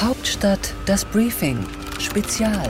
[0.00, 1.56] Hauptstadt das Briefing
[2.00, 2.68] Spezial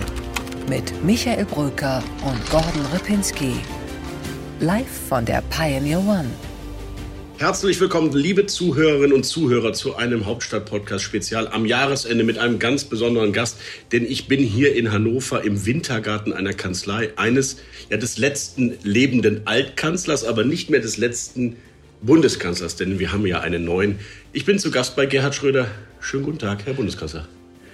[0.69, 3.55] mit Michael Bröker und Gordon Ripinski.
[4.61, 6.31] Live von der Pioneer One.
[7.39, 13.33] Herzlich willkommen, liebe Zuhörerinnen und Zuhörer, zu einem Hauptstadt-Podcast-Spezial am Jahresende mit einem ganz besonderen
[13.33, 13.57] Gast.
[13.91, 17.57] Denn ich bin hier in Hannover im Wintergarten einer Kanzlei eines,
[17.89, 21.57] ja, des letzten lebenden Altkanzlers, aber nicht mehr des letzten
[22.05, 23.99] Bundeskanzlers, denn wir haben ja einen neuen.
[24.33, 25.69] Ich bin zu Gast bei Gerhard Schröder.
[26.01, 27.27] Schönen guten Tag, Herr Bundeskanzler.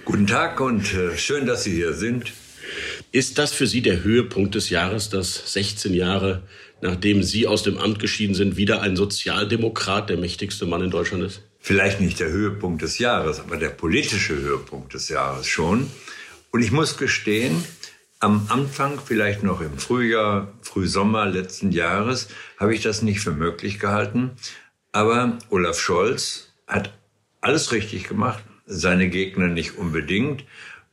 [0.05, 2.31] Guten Tag und äh, schön, dass Sie hier sind.
[3.11, 6.43] Ist das für Sie der Höhepunkt des Jahres, dass 16 Jahre
[6.81, 11.23] nachdem Sie aus dem Amt geschieden sind, wieder ein Sozialdemokrat, der mächtigste Mann in Deutschland
[11.23, 11.41] ist?
[11.59, 15.87] Vielleicht nicht der Höhepunkt des Jahres, aber der politische Höhepunkt des Jahres schon.
[16.51, 17.63] Und ich muss gestehen,
[18.21, 23.79] am Anfang, vielleicht noch im Frühjahr, Frühsommer letzten Jahres, habe ich das nicht für möglich
[23.79, 24.31] gehalten.
[24.91, 26.93] Aber Olaf Scholz hat
[27.41, 30.45] alles richtig gemacht, seine Gegner nicht unbedingt.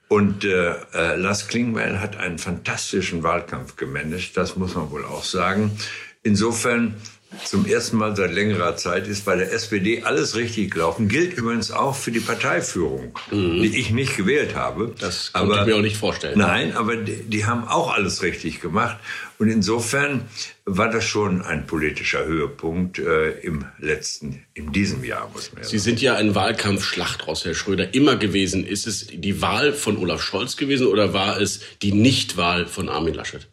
[0.08, 5.24] Und äh, äh, Lars Klingbeil hat einen fantastischen Wahlkampf gemanagt, das muss man wohl auch
[5.24, 5.70] sagen.
[6.22, 6.94] Insofern
[7.44, 11.08] zum ersten Mal seit längerer Zeit ist bei der SPD alles richtig gelaufen.
[11.08, 13.62] Gilt übrigens auch für die Parteiführung, mhm.
[13.62, 14.94] die ich nicht gewählt habe.
[14.98, 16.38] Das aber, ich mir auch nicht vorstellen.
[16.38, 18.96] Nein, aber die, die, haben auch alles richtig gemacht.
[19.38, 20.22] Und insofern
[20.64, 25.68] war das schon ein politischer Höhepunkt äh, im letzten, in diesem Jahr, muss man ja
[25.68, 28.66] Sie sind ja ein Wahlkampf-Schlachtross, Herr Schröder, immer gewesen.
[28.66, 33.14] Ist es die Wahl von Olaf Scholz gewesen oder war es die Nichtwahl von Armin
[33.14, 33.46] Laschet?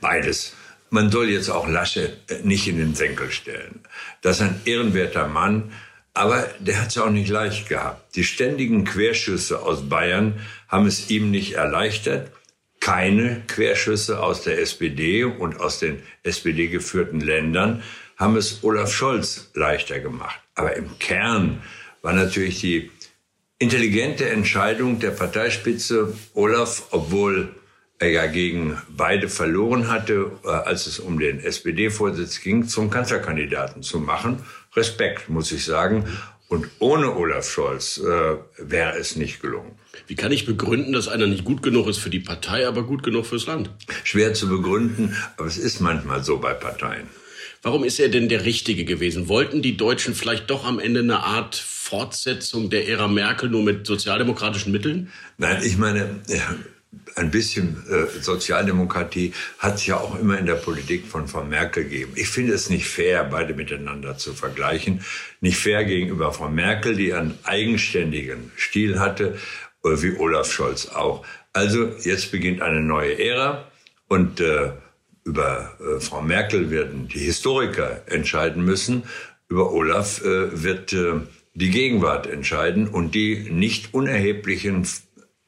[0.00, 0.52] Beides
[0.92, 3.80] man soll jetzt auch Lasche äh, nicht in den Senkel stellen.
[4.20, 5.72] Das ist ein ehrenwerter Mann,
[6.14, 8.14] aber der hat es auch nicht leicht gehabt.
[8.14, 12.30] Die ständigen Querschüsse aus Bayern haben es ihm nicht erleichtert.
[12.78, 17.82] Keine Querschüsse aus der SPD und aus den SPD geführten Ländern
[18.18, 20.40] haben es Olaf Scholz leichter gemacht.
[20.54, 21.62] Aber im Kern
[22.02, 22.90] war natürlich die
[23.58, 27.54] intelligente Entscheidung der Parteispitze Olaf, obwohl
[28.02, 33.82] er ja gegen beide verloren hatte, äh, als es um den SPD-Vorsitz ging, zum Kanzlerkandidaten
[33.82, 34.44] zu machen.
[34.74, 36.04] Respekt, muss ich sagen.
[36.48, 39.72] Und ohne Olaf Scholz äh, wäre es nicht gelungen.
[40.06, 43.02] Wie kann ich begründen, dass einer nicht gut genug ist für die Partei, aber gut
[43.02, 43.70] genug fürs Land?
[44.04, 47.08] Schwer zu begründen, aber es ist manchmal so bei Parteien.
[47.62, 49.28] Warum ist er denn der Richtige gewesen?
[49.28, 53.86] Wollten die Deutschen vielleicht doch am Ende eine Art Fortsetzung der Ära Merkel nur mit
[53.86, 55.12] sozialdemokratischen Mitteln?
[55.38, 56.20] Nein, ich meine,
[57.16, 61.84] ein bisschen äh, Sozialdemokratie hat es ja auch immer in der Politik von Frau Merkel
[61.84, 62.12] gegeben.
[62.16, 65.04] Ich finde es nicht fair, beide miteinander zu vergleichen.
[65.40, 69.38] Nicht fair gegenüber Frau Merkel, die einen eigenständigen Stil hatte,
[69.84, 71.24] äh, wie Olaf Scholz auch.
[71.52, 73.66] Also jetzt beginnt eine neue Ära
[74.08, 74.72] und äh,
[75.24, 79.04] über äh, Frau Merkel werden die Historiker entscheiden müssen.
[79.48, 81.20] Über Olaf äh, wird äh,
[81.54, 84.86] die Gegenwart entscheiden und die nicht unerheblichen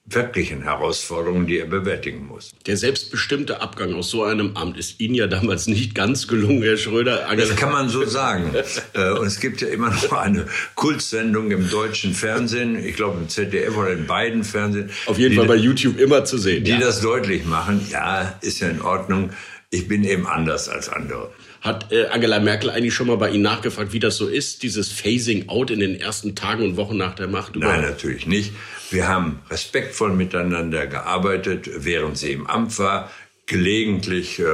[0.07, 2.53] wirklichen Herausforderungen, die er bewältigen muss.
[2.67, 6.77] Der selbstbestimmte Abgang aus so einem Amt ist Ihnen ja damals nicht ganz gelungen, Herr
[6.77, 7.27] Schröder.
[7.37, 8.53] Das kann man so sagen.
[8.95, 13.29] Äh, und es gibt ja immer noch eine Kultsendung im deutschen Fernsehen, ich glaube im
[13.29, 14.91] ZDF oder in beiden Fernsehen.
[15.07, 16.65] Auf jeden Fall bei YouTube immer zu sehen.
[16.65, 16.79] Die ja.
[16.79, 17.81] das deutlich machen.
[17.91, 19.31] Ja, ist ja in Ordnung.
[19.71, 21.33] Ich bin eben anders als andere.
[21.61, 24.93] Hat äh, Angela Merkel eigentlich schon mal bei Ihnen nachgefragt, wie das so ist, dieses
[24.93, 27.57] Phasing out in den ersten Tagen und Wochen nach der Macht?
[27.57, 28.53] Nein, natürlich nicht.
[28.91, 33.11] Wir haben respektvoll miteinander gearbeitet, während sie im Amt war.
[33.47, 34.45] Gelegentlich äh,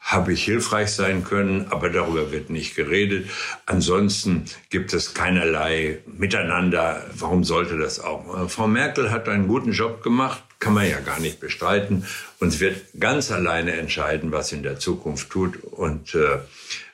[0.00, 3.28] habe ich hilfreich sein können, aber darüber wird nicht geredet.
[3.66, 7.04] Ansonsten gibt es keinerlei Miteinander.
[7.14, 8.44] Warum sollte das auch?
[8.44, 12.06] Äh, Frau Merkel hat einen guten Job gemacht, kann man ja gar nicht bestreiten.
[12.40, 15.56] Und sie wird ganz alleine entscheiden, was sie in der Zukunft tut.
[15.62, 16.38] Und äh,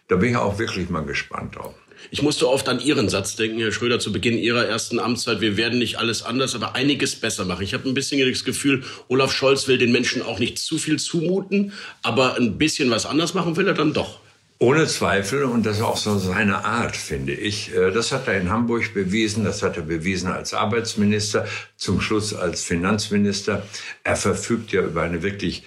[0.09, 1.75] da bin ich auch wirklich mal gespannt drauf.
[2.11, 5.41] Ich musste oft an Ihren Satz denken, Herr Schröder, zu Beginn Ihrer ersten Amtszeit.
[5.41, 7.63] Wir werden nicht alles anders, aber einiges besser machen.
[7.63, 10.99] Ich habe ein bisschen das Gefühl, Olaf Scholz will den Menschen auch nicht zu viel
[10.99, 11.73] zumuten,
[12.03, 14.21] aber ein bisschen was anders machen will er dann doch.
[14.61, 17.75] Ohne Zweifel, und das ist auch so seine Art, finde ich.
[17.75, 22.33] Äh, das hat er in Hamburg bewiesen, das hat er bewiesen als Arbeitsminister, zum Schluss
[22.33, 23.67] als Finanzminister.
[24.05, 25.65] Er verfügt ja über eine wirklich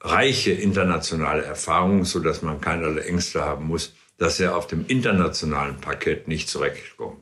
[0.00, 5.80] reiche internationale Erfahrung, so dass man keinerlei Ängste haben muss, dass er auf dem internationalen
[5.80, 7.18] Parkett nicht zurechtkommt.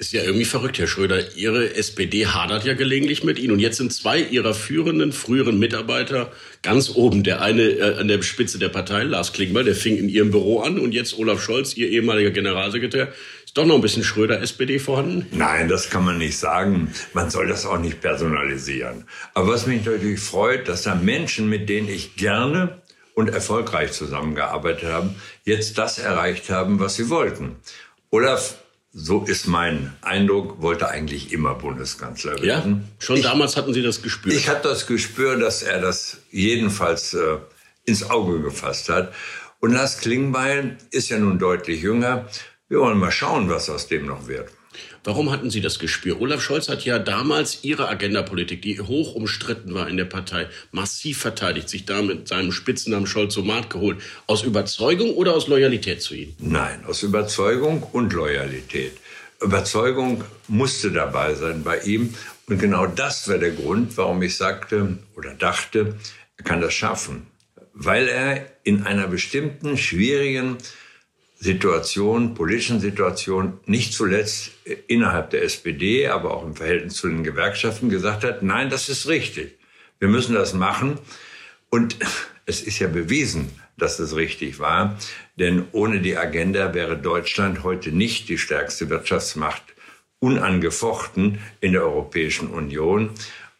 [0.00, 1.34] Ist ja irgendwie verrückt, Herr Schröder.
[1.34, 3.54] Ihre SPD hadert ja gelegentlich mit Ihnen.
[3.54, 6.30] Und jetzt sind zwei Ihrer führenden, früheren Mitarbeiter
[6.62, 7.24] ganz oben.
[7.24, 10.60] Der eine äh, an der Spitze der Partei, Lars Klingbeil, der fing in Ihrem Büro
[10.60, 10.78] an.
[10.78, 13.08] Und jetzt Olaf Scholz, Ihr ehemaliger Generalsekretär.
[13.44, 15.26] Ist doch noch ein bisschen Schröder-SPD vorhanden?
[15.32, 16.92] Nein, das kann man nicht sagen.
[17.14, 19.06] Man soll das auch nicht personalisieren.
[19.34, 22.80] Aber was mich natürlich freut, dass da Menschen, mit denen ich gerne
[23.18, 27.56] und erfolgreich zusammengearbeitet haben, jetzt das erreicht haben, was sie wollten.
[28.10, 28.54] Olaf
[28.92, 32.88] so ist mein Eindruck, wollte eigentlich immer Bundeskanzler werden.
[32.88, 34.36] Ja, schon ich, damals hatten Sie das gespürt.
[34.36, 37.38] Ich hatte das Gespür, dass er das jedenfalls äh,
[37.84, 39.12] ins Auge gefasst hat.
[39.58, 42.28] Und Lars Klingbeil ist ja nun deutlich jünger.
[42.68, 44.48] Wir wollen mal schauen, was aus dem noch wird.
[45.04, 46.20] Warum hatten Sie das Gespür?
[46.20, 51.18] Olaf Scholz hat ja damals Ihre Agendapolitik, die hoch umstritten war in der Partei, massiv
[51.18, 53.98] verteidigt, sich damit seinem Spitzennamen Scholz-Somat geholt.
[54.26, 56.36] Aus Überzeugung oder aus Loyalität zu Ihnen?
[56.38, 58.92] Nein, aus Überzeugung und Loyalität.
[59.40, 62.14] Überzeugung musste dabei sein bei ihm.
[62.46, 65.96] Und genau das war der Grund, warum ich sagte oder dachte,
[66.36, 67.26] er kann das schaffen.
[67.72, 70.56] Weil er in einer bestimmten schwierigen
[71.40, 74.50] Situation, politischen Situation, nicht zuletzt
[74.88, 79.06] innerhalb der SPD, aber auch im Verhältnis zu den Gewerkschaften gesagt hat, nein, das ist
[79.06, 79.56] richtig.
[80.00, 80.98] Wir müssen das machen.
[81.70, 81.96] Und
[82.46, 84.98] es ist ja bewiesen, dass es richtig war.
[85.36, 89.62] Denn ohne die Agenda wäre Deutschland heute nicht die stärkste Wirtschaftsmacht
[90.18, 93.10] unangefochten in der Europäischen Union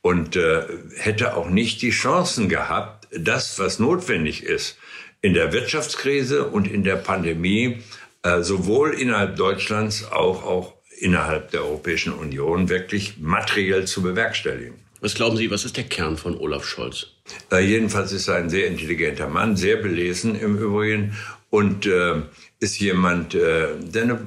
[0.00, 0.62] und äh,
[0.96, 4.76] hätte auch nicht die Chancen gehabt, das, was notwendig ist,
[5.20, 7.78] in der Wirtschaftskrise und in der Pandemie
[8.22, 14.74] äh, sowohl innerhalb Deutschlands auch, auch innerhalb der Europäischen Union wirklich materiell zu bewerkstelligen.
[15.00, 17.06] Was glauben Sie, was ist der Kern von Olaf Scholz?
[17.52, 21.16] Äh, jedenfalls ist er ein sehr intelligenter Mann, sehr belesen im Übrigen
[21.50, 22.22] und äh,
[22.58, 24.20] ist jemand, äh, der eine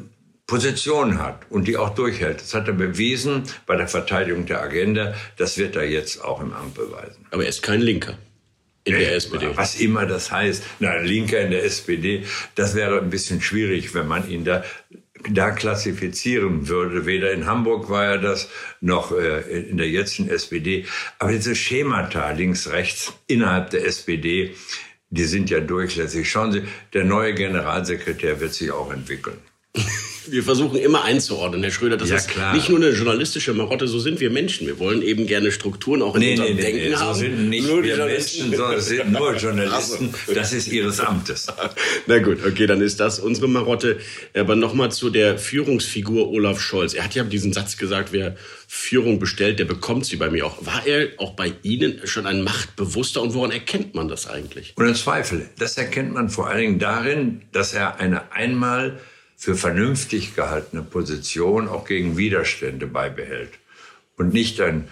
[0.47, 2.41] Position hat und die auch durchhält.
[2.41, 5.13] Das hat er bewiesen bei der Verteidigung der Agenda.
[5.37, 7.25] Das wird er jetzt auch im Amt beweisen.
[7.31, 8.17] Aber er ist kein Linker
[8.83, 9.49] in der SPD.
[9.55, 10.63] Was immer das heißt.
[10.79, 12.25] Na, Linker in der SPD,
[12.55, 14.63] das wäre ein bisschen schwierig, wenn man ihn da
[15.29, 17.05] da klassifizieren würde.
[17.05, 18.49] Weder in Hamburg war er das,
[18.79, 20.85] noch äh, in der jetzigen SPD.
[21.19, 24.55] Aber diese Schemata links, rechts innerhalb der SPD,
[25.09, 26.29] die sind ja durchlässig.
[26.29, 26.63] Schauen Sie,
[26.93, 29.37] der neue Generalsekretär wird sich auch entwickeln.
[30.27, 31.97] wir versuchen immer einzuordnen, Herr Schröder.
[31.97, 32.53] Das ja, ist klar.
[32.53, 34.67] nicht nur eine journalistische Marotte, so sind wir Menschen.
[34.67, 37.13] Wir wollen eben gerne Strukturen auch in nee, unserem nee, Denken nee, haben.
[37.13, 40.13] So sind nicht nur wir Menschen, sondern es sind nur Journalisten.
[40.33, 41.47] Das ist ihres Amtes.
[42.07, 43.99] Na gut, okay, dann ist das unsere Marotte.
[44.35, 46.93] Aber nochmal zu der Führungsfigur Olaf Scholz.
[46.93, 48.35] Er hat ja diesen Satz gesagt, wer
[48.67, 50.65] Führung bestellt, der bekommt sie bei mir auch.
[50.65, 54.73] War er auch bei Ihnen schon ein Machtbewusster und woran erkennt man das eigentlich?
[54.77, 55.49] Ohne Zweifel.
[55.57, 58.99] Das erkennt man vor allen Dingen darin, dass er eine einmal
[59.41, 63.49] für vernünftig gehaltene Position auch gegen Widerstände beibehält
[64.15, 64.87] und nicht ein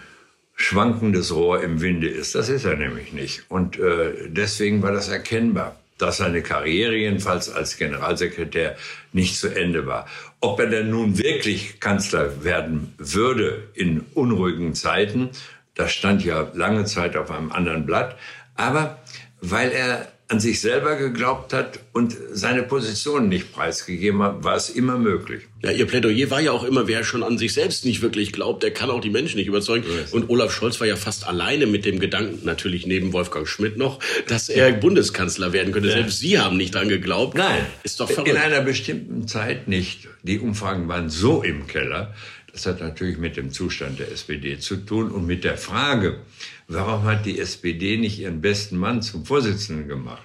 [0.55, 2.33] schwankendes Rohr im Winde ist.
[2.33, 3.43] Das ist er nämlich nicht.
[3.49, 8.75] Und äh, deswegen war das erkennbar, dass seine Karriere jedenfalls als Generalsekretär
[9.13, 10.07] nicht zu Ende war.
[10.39, 15.29] Ob er denn nun wirklich Kanzler werden würde in unruhigen Zeiten,
[15.75, 18.17] das stand ja lange Zeit auf einem anderen Blatt.
[18.55, 18.97] Aber
[19.41, 24.69] weil er an sich selber geglaubt hat und seine Position nicht preisgegeben hat, war es
[24.69, 25.41] immer möglich.
[25.63, 28.61] Ja, Ihr Plädoyer war ja auch immer, wer schon an sich selbst nicht wirklich glaubt,
[28.61, 29.85] der kann auch die Menschen nicht überzeugen.
[30.11, 33.99] Und Olaf Scholz war ja fast alleine mit dem Gedanken, natürlich neben Wolfgang Schmidt noch,
[34.27, 35.89] dass er Bundeskanzler werden könnte.
[35.89, 35.95] Ja.
[35.95, 37.35] Selbst Sie haben nicht dran geglaubt.
[37.35, 38.29] Nein, ist doch verrückt.
[38.29, 40.07] In einer bestimmten Zeit nicht.
[40.21, 42.13] Die Umfragen waren so im Keller.
[42.53, 46.17] Das hat natürlich mit dem Zustand der SPD zu tun und mit der Frage,
[46.69, 50.21] Warum hat die SPD nicht ihren besten Mann zum Vorsitzenden gemacht?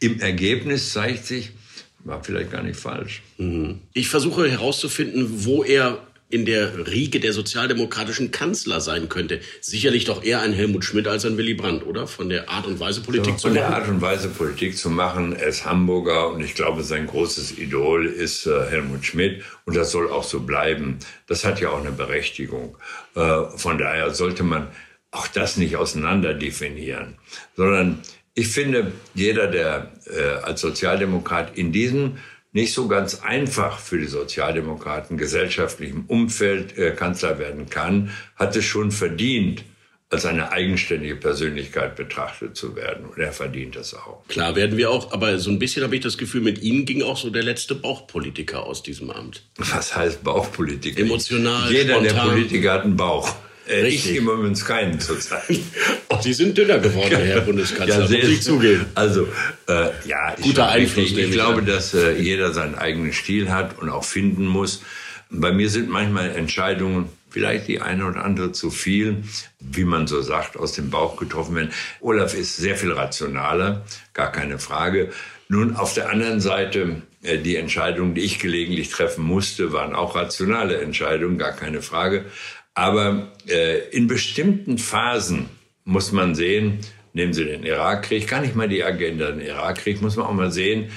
[0.00, 1.52] Im Ergebnis zeigt sich,
[2.00, 3.22] war vielleicht gar nicht falsch.
[3.38, 3.78] Mhm.
[3.92, 9.40] Ich versuche herauszufinden, wo er in der Riege der sozialdemokratischen Kanzler sein könnte.
[9.60, 12.08] Sicherlich doch eher ein Helmut Schmidt als ein Willy Brandt, oder?
[12.08, 13.58] Von der Art und Weise Politik ja, zu machen.
[13.58, 15.36] Von der Art und Weise Politik zu machen.
[15.36, 19.92] Er ist Hamburger und ich glaube, sein großes Idol ist äh, Helmut Schmidt und das
[19.92, 20.98] soll auch so bleiben.
[21.28, 22.76] Das hat ja auch eine Berechtigung.
[23.14, 24.66] Äh, von daher sollte man
[25.16, 27.14] auch das nicht auseinander definieren,
[27.56, 28.00] sondern
[28.34, 32.18] ich finde, jeder, der äh, als Sozialdemokrat in diesem
[32.52, 38.64] nicht so ganz einfach für die Sozialdemokraten gesellschaftlichem Umfeld äh, Kanzler werden kann, hat es
[38.64, 39.64] schon verdient,
[40.08, 43.06] als eine eigenständige Persönlichkeit betrachtet zu werden.
[43.06, 44.22] Und er verdient das auch.
[44.28, 47.02] Klar werden wir auch, aber so ein bisschen habe ich das Gefühl, mit Ihnen ging
[47.02, 49.42] auch so der letzte Bauchpolitiker aus diesem Amt.
[49.56, 51.00] Was heißt Bauchpolitiker?
[51.00, 52.14] Emotional, Jeder spontan.
[52.14, 53.34] der Politiker hat einen Bauch.
[53.68, 53.88] Äh.
[53.88, 55.42] Ich im Moment keinen zurzeit.
[56.08, 58.86] Oh, Sie sind dünner geworden, Herr Bundeskanzler, ja, muss ich zugeben.
[58.94, 59.28] Also,
[59.68, 61.10] äh, ja, Guter Einfluss.
[61.10, 61.66] Ich, ich glaube, an.
[61.66, 64.82] dass äh, jeder seinen eigenen Stil hat und auch finden muss.
[65.30, 69.24] Bei mir sind manchmal Entscheidungen, vielleicht die eine oder andere zu viel,
[69.58, 71.70] wie man so sagt, aus dem Bauch getroffen werden.
[72.00, 75.10] Olaf ist sehr viel rationaler, gar keine Frage.
[75.48, 80.16] Nun, auf der anderen Seite, äh, die Entscheidungen, die ich gelegentlich treffen musste, waren auch
[80.16, 82.24] rationale Entscheidungen, gar keine Frage.
[82.76, 85.48] Aber äh, in bestimmten Phasen
[85.84, 86.80] muss man sehen,
[87.14, 90.52] nehmen Sie den Irakkrieg, gar nicht mal die Agenda, den Irakkrieg, muss man auch mal
[90.52, 90.90] sehen,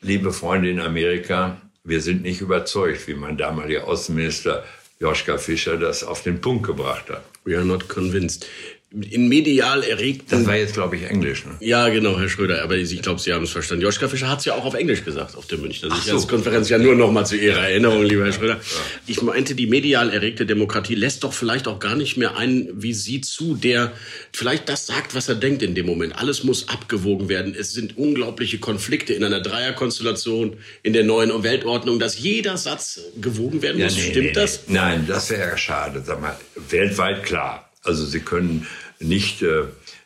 [0.00, 4.64] liebe Freunde in Amerika, wir sind nicht überzeugt, wie mein damaliger Außenminister
[4.98, 7.22] Joschka Fischer das auf den Punkt gebracht hat.
[7.44, 8.46] We are not convinced
[8.92, 10.38] in medial erregten.
[10.38, 11.44] Das war jetzt, glaube ich, Englisch.
[11.44, 11.56] Ne?
[11.60, 12.62] Ja, genau, Herr Schröder.
[12.62, 13.82] Aber ich glaube, Sie haben es verstanden.
[13.82, 16.68] Joschka Fischer hat es ja auch auf Englisch gesagt auf der Münchner Sicherheitskonferenz.
[16.68, 16.74] So.
[16.74, 18.54] Ja, nur noch mal zu Ihrer Erinnerung, lieber Herr Schröder.
[18.54, 18.60] Ja.
[19.08, 22.94] Ich meinte, die medial erregte Demokratie lässt doch vielleicht auch gar nicht mehr einen wie
[22.94, 23.92] Sie zu, der
[24.32, 26.16] vielleicht das sagt, was er denkt in dem Moment.
[26.16, 27.56] Alles muss abgewogen werden.
[27.58, 33.62] Es sind unglaubliche Konflikte in einer Dreierkonstellation, in der neuen Weltordnung, dass jeder Satz gewogen
[33.62, 33.96] werden muss.
[33.96, 34.60] Ja, nee, Stimmt nee, das?
[34.68, 34.74] Nee.
[34.74, 36.02] Nein, das wäre ja schade.
[36.06, 36.38] Sag mal,
[36.70, 37.65] weltweit klar.
[37.86, 38.66] Also Sie können
[38.98, 39.64] nicht, äh,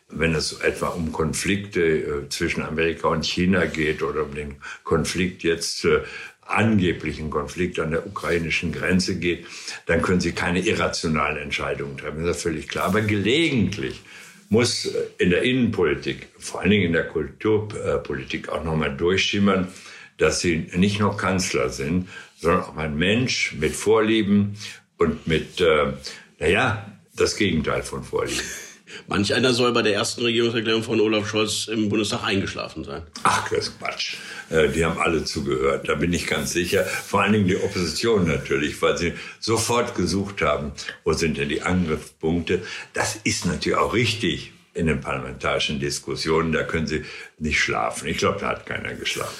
[0.09, 5.43] wenn es etwa um Konflikte äh, zwischen Amerika und China geht oder um den Konflikt
[5.43, 6.01] jetzt äh,
[6.45, 9.45] angeblichen Konflikt an der ukrainischen Grenze geht,
[9.85, 12.25] dann können Sie keine irrationalen Entscheidungen treffen.
[12.25, 12.85] Das ist völlig klar.
[12.85, 14.01] Aber gelegentlich
[14.49, 19.69] muss in der Innenpolitik, vor allen Dingen in der Kulturpolitik auch nochmal durchschimmern,
[20.17, 24.57] dass Sie nicht nur Kanzler sind, sondern auch ein Mensch mit Vorlieben
[24.97, 25.93] und mit, äh,
[26.37, 28.41] naja, das Gegenteil von Vorlieben.
[29.07, 33.03] Manch einer soll bei der ersten Regierungserklärung von Olaf Scholz im Bundestag eingeschlafen sein.
[33.23, 34.15] Ach, das ist Quatsch.
[34.49, 36.83] Äh, die haben alle zugehört, da bin ich ganz sicher.
[36.83, 41.61] Vor allen Dingen die Opposition natürlich, weil sie sofort gesucht haben, wo sind denn die
[41.61, 42.61] Angriffspunkte.
[42.93, 46.51] Das ist natürlich auch richtig in den parlamentarischen Diskussionen.
[46.51, 47.03] Da können sie
[47.39, 48.07] nicht schlafen.
[48.07, 49.35] Ich glaube, da hat keiner geschlafen.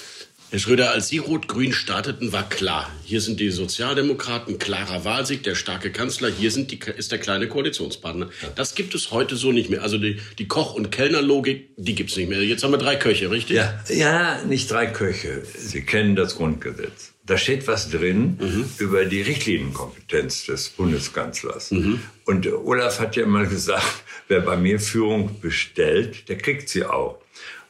[0.52, 5.54] Herr Schröder, als Sie Rot-Grün starteten, war klar, hier sind die Sozialdemokraten, klarer Wahlsieg, der
[5.54, 8.28] starke Kanzler, hier sind die, ist der kleine Koalitionspartner.
[8.54, 9.82] Das gibt es heute so nicht mehr.
[9.82, 12.42] Also die, die Koch- und Kellnerlogik, die gibt es nicht mehr.
[12.42, 13.56] Jetzt haben wir drei Köche, richtig?
[13.56, 15.42] Ja, ja, nicht drei Köche.
[15.56, 17.14] Sie kennen das Grundgesetz.
[17.24, 18.66] Da steht was drin mhm.
[18.76, 21.70] über die Richtlinienkompetenz des Bundeskanzlers.
[21.70, 22.02] Mhm.
[22.26, 27.22] Und Olaf hat ja mal gesagt, wer bei mir Führung bestellt, der kriegt sie auch.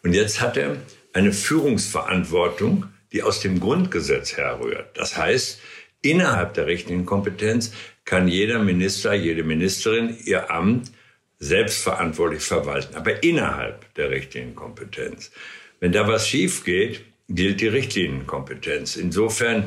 [0.03, 0.79] Und jetzt hat er
[1.12, 4.97] eine Führungsverantwortung, die aus dem Grundgesetz herrührt.
[4.97, 5.61] Das heißt,
[6.00, 7.73] innerhalb der Richtlinienkompetenz
[8.04, 10.90] kann jeder Minister, jede Ministerin ihr Amt
[11.38, 15.33] selbstverantwortlich verwalten, aber innerhalb der Richtlinienkompetenz.
[15.81, 18.97] Wenn da was schief geht, gilt die Richtlinienkompetenz.
[18.97, 19.64] Insofern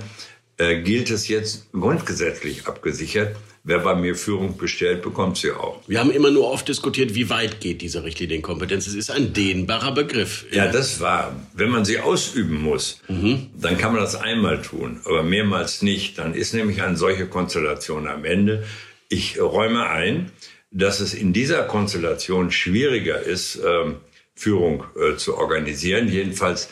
[0.58, 3.36] äh, gilt es jetzt grundgesetzlich abgesichert,
[3.68, 5.82] Wer bei mir Führung bestellt, bekommt sie auch.
[5.88, 8.86] Wir haben immer nur oft diskutiert, wie weit geht diese Richtlinienkompetenz.
[8.86, 10.46] Es ist ein dehnbarer Begriff.
[10.52, 11.36] Ja, das war.
[11.56, 13.48] Wenn man sie ausüben muss, mhm.
[13.60, 16.20] dann kann man das einmal tun, aber mehrmals nicht.
[16.20, 18.64] Dann ist nämlich eine solche Konstellation am Ende.
[19.10, 20.32] Ich räume ein,
[20.70, 23.96] dass es in dieser Konstellation schwieriger ist, ähm,
[24.36, 26.08] Führung äh, zu organisieren.
[26.08, 26.70] Jedenfalls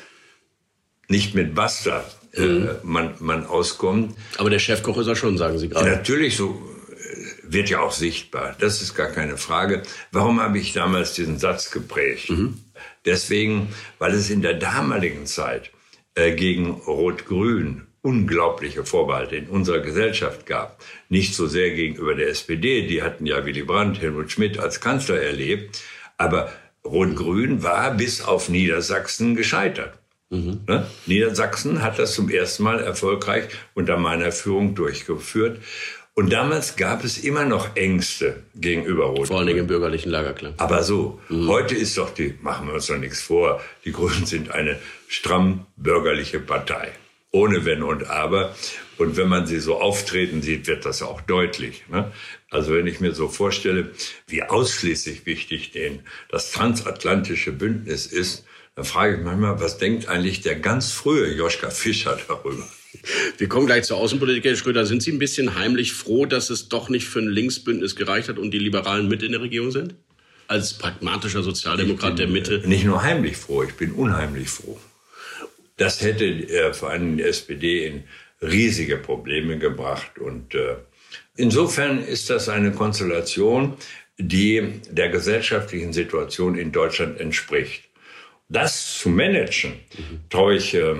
[1.07, 2.69] nicht mit Basta äh, mhm.
[2.83, 4.15] man, man auskommt.
[4.37, 5.89] Aber der Chefkoch ist er schon, sagen Sie gerade.
[5.89, 6.61] Ja, natürlich, so
[7.43, 8.55] wird ja auch sichtbar.
[8.59, 9.83] Das ist gar keine Frage.
[10.11, 12.29] Warum habe ich damals diesen Satz geprägt?
[12.29, 12.59] Mhm.
[13.05, 13.69] Deswegen,
[13.99, 15.71] weil es in der damaligen Zeit
[16.15, 20.83] äh, gegen Rot-Grün unglaubliche Vorbehalte in unserer Gesellschaft gab.
[21.09, 25.21] Nicht so sehr gegenüber der SPD, die hatten ja Willy Brandt, Helmut Schmidt als Kanzler
[25.21, 25.81] erlebt,
[26.17, 26.51] aber
[26.85, 29.97] Rot-Grün war bis auf Niedersachsen gescheitert.
[30.29, 30.61] Mhm.
[30.67, 30.85] Ne?
[31.05, 35.61] Niedersachsen hat das zum ersten Mal erfolgreich unter meiner Führung durchgeführt.
[36.15, 39.27] Und damals gab es immer noch Ängste gegenüber Rot.
[39.27, 40.53] Vor allen Dingen im bürgerlichen Lager, klar.
[40.57, 41.47] Aber so, mhm.
[41.47, 45.65] heute ist doch die, machen wir uns doch nichts vor, die Grünen sind eine stramm
[45.75, 46.91] bürgerliche Partei.
[47.31, 48.55] Ohne Wenn und Aber.
[48.99, 51.83] Und wenn man sie so auftreten sieht, wird das auch deutlich.
[51.89, 52.11] Ne?
[52.51, 53.89] Also wenn ich mir so vorstelle,
[54.27, 60.41] wie ausschließlich wichtig denen das transatlantische Bündnis ist, dann frage ich manchmal, was denkt eigentlich
[60.41, 62.67] der ganz frühe Joschka Fischer darüber?
[63.37, 64.85] Wir kommen gleich zur Außenpolitik, Herr Schröder.
[64.85, 68.37] Sind Sie ein bisschen heimlich froh, dass es doch nicht für ein Linksbündnis gereicht hat
[68.37, 69.95] und die Liberalen mit in der Regierung sind?
[70.47, 72.61] Als pragmatischer Sozialdemokrat der Mitte?
[72.65, 74.79] Nicht nur heimlich froh, ich bin unheimlich froh.
[75.77, 78.03] Das hätte äh, vor allem die SPD in
[78.41, 80.19] riesige Probleme gebracht.
[80.19, 80.75] Und äh,
[81.35, 83.75] insofern ist das eine Konstellation,
[84.17, 87.83] die der gesellschaftlichen Situation in Deutschland entspricht.
[88.49, 89.73] Das zu managen,
[90.29, 90.95] traue ich äh,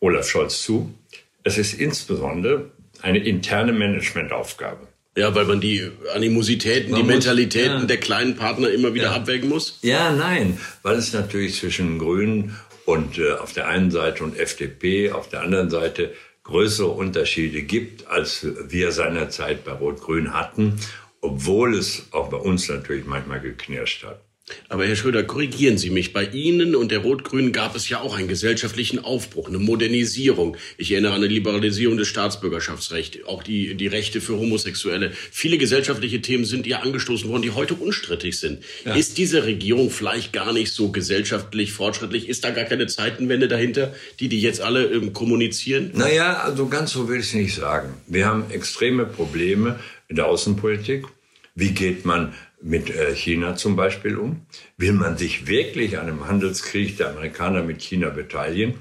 [0.00, 0.94] Olaf Scholz zu.
[1.42, 2.70] Es ist insbesondere
[3.02, 4.88] eine interne Managementaufgabe.
[5.16, 7.84] Ja, weil man die Animositäten, man die Mentalitäten ja.
[7.84, 9.12] der kleinen Partner immer wieder ja.
[9.12, 9.78] abwägen muss?
[9.82, 15.10] Ja, nein, weil es natürlich zwischen Grünen und äh, auf der einen Seite und FDP
[15.10, 20.80] auf der anderen Seite größere Unterschiede gibt, als wir seinerzeit bei Rot-Grün hatten,
[21.20, 24.22] obwohl es auch bei uns natürlich manchmal geknirscht hat.
[24.68, 26.12] Aber Herr Schröder, korrigieren Sie mich.
[26.12, 30.56] Bei Ihnen und der Rot-Grünen gab es ja auch einen gesellschaftlichen Aufbruch, eine Modernisierung.
[30.76, 35.12] Ich erinnere an eine Liberalisierung des Staatsbürgerschaftsrechts, auch die, die Rechte für Homosexuelle.
[35.30, 38.62] Viele gesellschaftliche Themen sind ja angestoßen worden, die heute unstrittig sind.
[38.84, 38.94] Ja.
[38.94, 42.28] Ist diese Regierung vielleicht gar nicht so gesellschaftlich fortschrittlich?
[42.28, 45.90] Ist da gar keine Zeitenwende dahinter, die die jetzt alle ähm, kommunizieren?
[45.94, 47.94] Naja, also ganz so will ich es nicht sagen.
[48.06, 49.78] Wir haben extreme Probleme
[50.08, 51.06] in der Außenpolitik.
[51.54, 54.46] Wie geht man mit äh, China zum Beispiel um?
[54.76, 58.74] Will man sich wirklich an einem Handelskrieg der Amerikaner mit China beteiligen?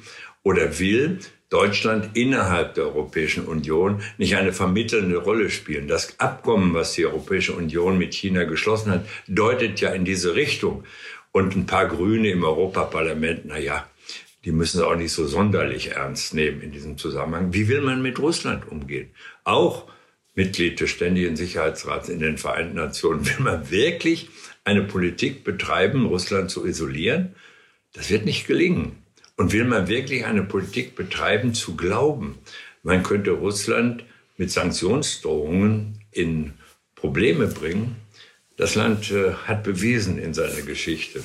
[0.43, 1.19] Oder will
[1.49, 5.87] Deutschland innerhalb der Europäischen Union nicht eine vermittelnde Rolle spielen?
[5.87, 10.83] Das Abkommen, was die Europäische Union mit China geschlossen hat, deutet ja in diese Richtung.
[11.31, 13.87] Und ein paar Grüne im Europaparlament, na ja,
[14.45, 17.53] die müssen es auch nicht so sonderlich ernst nehmen in diesem Zusammenhang.
[17.53, 19.09] Wie will man mit Russland umgehen?
[19.43, 19.85] Auch
[20.39, 23.25] Mitglied des Ständigen Sicherheitsrats in den Vereinten Nationen.
[23.25, 24.29] Will man wirklich
[24.63, 27.35] eine Politik betreiben, Russland zu isolieren?
[27.91, 29.03] Das wird nicht gelingen.
[29.35, 32.37] Und will man wirklich eine Politik betreiben, zu glauben,
[32.83, 34.05] man könnte Russland
[34.37, 36.53] mit Sanktionsdrohungen in
[36.95, 37.97] Probleme bringen?
[38.55, 41.21] Das Land äh, hat bewiesen in seiner Geschichte,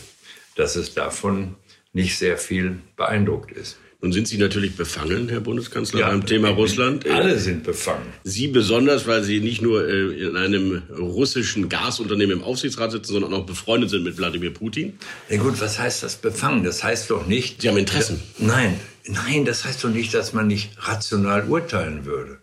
[0.56, 1.54] dass es davon
[1.92, 3.78] nicht sehr viel beeindruckt ist.
[4.04, 7.08] Nun sind Sie natürlich befangen, Herr Bundeskanzler, ja, beim Thema Russland.
[7.08, 8.04] Alle sind befangen.
[8.22, 13.32] Sie besonders, weil Sie nicht nur äh, in einem russischen Gasunternehmen im Aufsichtsrat sitzen, sondern
[13.32, 14.98] auch befreundet sind mit Wladimir Putin.
[15.30, 16.64] Ja gut, was heißt das befangen?
[16.64, 17.62] Das heißt doch nicht...
[17.62, 18.20] Sie haben Interessen.
[18.36, 22.40] Nein, nein, das heißt doch nicht, dass man nicht rational urteilen würde.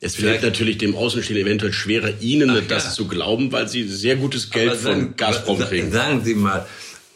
[0.00, 2.90] Es fällt natürlich dem Außenstehenden eventuell schwerer, Ihnen Ach, das ja.
[2.92, 5.90] zu glauben, weil Sie sehr gutes Geld sagen, von Gazprom kriegen.
[5.90, 6.68] Sagen Sie mal,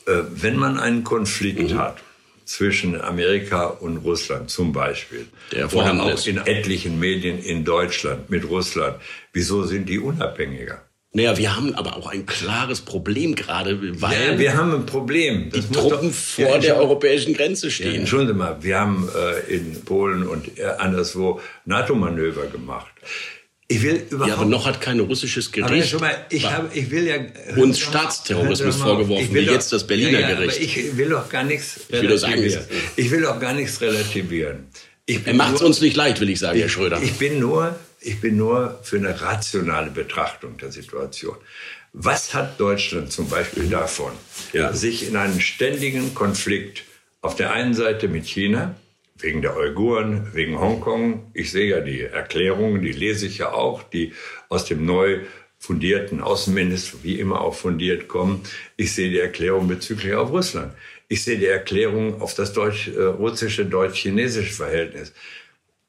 [0.06, 1.78] äh, wenn man einen Konflikt mhm.
[1.78, 1.98] hat,
[2.48, 5.26] zwischen Amerika und Russland zum Beispiel.
[5.52, 8.96] Der vorhanden auch in etlichen Medien in Deutschland mit Russland.
[9.32, 10.82] Wieso sind die unabhängiger?
[11.12, 15.50] Naja, wir haben aber auch ein klares Problem gerade, weil ja, wir haben ein Problem.
[15.50, 17.94] Das die Truppen doch, vor ja, der europäischen Grenze stehen.
[17.94, 22.92] Ja, Entschuldigen Sie mal, wir haben äh, in Polen und anderswo NATO-Manöver gemacht.
[23.70, 24.28] Ich will überhaupt.
[24.28, 25.94] Ja, aber noch hat kein russisches Gericht.
[25.94, 27.16] Aber mal, ich, habe, ich will ja
[27.56, 30.60] uns Staatsterrorismus vorgeworfen, wie doch, jetzt das Berliner ja, ja, Gericht.
[30.60, 32.64] Ich will doch gar nichts ich will relativieren.
[32.96, 34.68] Ich will doch gar nichts relativieren.
[35.06, 37.02] er macht es uns nicht leid, will ich sagen, ich, Herr Schröder.
[37.02, 41.36] Ich bin nur, ich bin nur für eine rationale Betrachtung der Situation.
[41.92, 44.12] Was hat Deutschland zum Beispiel davon,
[44.54, 44.72] ja.
[44.72, 46.84] sich in einen ständigen Konflikt
[47.20, 48.76] auf der einen Seite mit China
[49.20, 51.30] wegen der Uiguren, wegen Hongkong.
[51.34, 54.12] Ich sehe ja die Erklärungen, die lese ich ja auch, die
[54.48, 55.20] aus dem neu
[55.58, 58.42] fundierten Außenminister wie immer auch fundiert kommen.
[58.76, 60.72] Ich sehe die Erklärung bezüglich auf Russland.
[61.08, 65.12] Ich sehe die Erklärung auf das deutsch, äh, russische, deutsch-chinesische Verhältnis.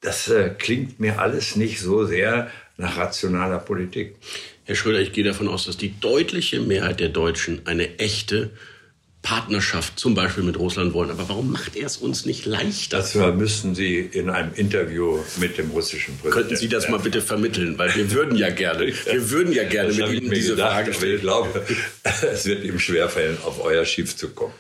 [0.02, 4.16] Das äh, klingt mir alles nicht so sehr nach rationaler Politik.
[4.64, 8.52] Herr Schröder, ich gehe davon aus, dass die deutliche Mehrheit der Deutschen eine echte
[9.22, 11.12] Partnerschaft zum Beispiel mit Russland wollen.
[11.12, 12.98] Aber warum macht er es uns nicht leichter?
[12.98, 16.32] Das müssten Sie in einem Interview mit dem russischen Präsidenten.
[16.32, 17.78] Könnten Sie das mal bitte vermitteln?
[17.78, 21.16] Weil wir würden ja gerne, wir würden ja gerne mit Ihnen diese gedacht, Frage stellen.
[21.16, 21.66] Ich glaube,
[22.32, 24.54] es wird ihm schwerfallen, auf euer Schiff zu kommen.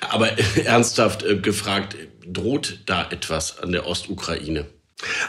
[0.00, 0.28] Aber
[0.64, 1.96] ernsthaft äh, gefragt,
[2.26, 4.66] droht da etwas an der Ostukraine?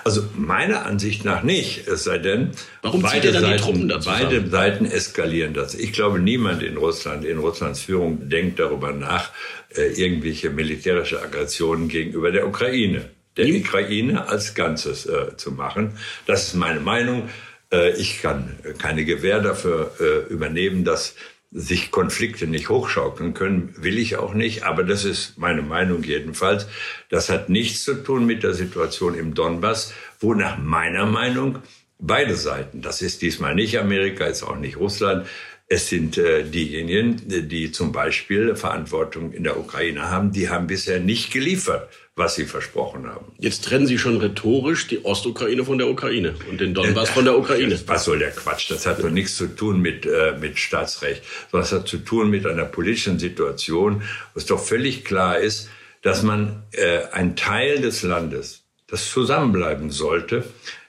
[0.04, 5.76] Also meiner Ansicht nach nicht, es sei denn, Warum beide, Seiten, beide Seiten eskalieren das.
[5.76, 9.32] Ich glaube, niemand in Russland, in Russlands Führung denkt darüber nach,
[9.76, 15.98] äh, irgendwelche militärische Aggressionen gegenüber der Ukraine, der Niem Ukraine als Ganzes äh, zu machen.
[16.26, 17.30] Das ist meine Meinung.
[17.72, 21.16] Äh, ich kann keine Gewähr dafür äh, übernehmen, dass
[21.52, 26.68] sich Konflikte nicht hochschaukeln können, will ich auch nicht, aber das ist meine Meinung jedenfalls.
[27.10, 31.60] Das hat nichts zu tun mit der Situation im Donbass, wo nach meiner Meinung
[32.00, 35.28] beide Seiten, das ist diesmal nicht Amerika, ist auch nicht Russland,
[35.68, 41.00] es sind äh, diejenigen, die zum Beispiel Verantwortung in der Ukraine haben, die haben bisher
[41.00, 43.32] nicht geliefert was sie versprochen haben.
[43.38, 47.38] Jetzt trennen Sie schon rhetorisch die Ostukraine von der Ukraine und den Donbass von der
[47.38, 47.80] Ukraine.
[47.88, 48.70] Was soll der Quatsch?
[48.70, 52.30] Das hat doch nichts zu tun mit, äh, mit Staatsrecht, sondern es hat zu tun
[52.30, 54.02] mit einer politischen Situation,
[54.34, 55.70] wo es doch völlig klar ist,
[56.02, 60.44] dass man äh, ein Teil des Landes, das zusammenbleiben sollte,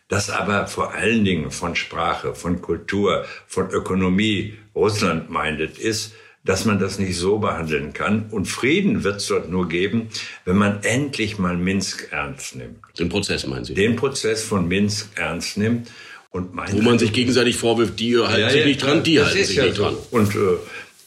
[0.08, 6.64] das aber vor allen Dingen von Sprache, von Kultur, von Ökonomie Russland meindet ist, dass
[6.64, 8.26] man das nicht so behandeln kann.
[8.30, 10.08] Und Frieden wird es dort nur geben,
[10.44, 12.78] wenn man endlich mal Minsk ernst nimmt.
[12.98, 13.74] Den Prozess meinen Sie?
[13.74, 15.88] Den Prozess von Minsk ernst nimmt.
[16.30, 19.44] Und Wo man sich gegenseitig vorwirft, die halten ja, sich ja, nicht dran, die halten
[19.44, 19.82] sich ja nicht so.
[19.82, 19.96] dran.
[20.10, 20.56] Und äh,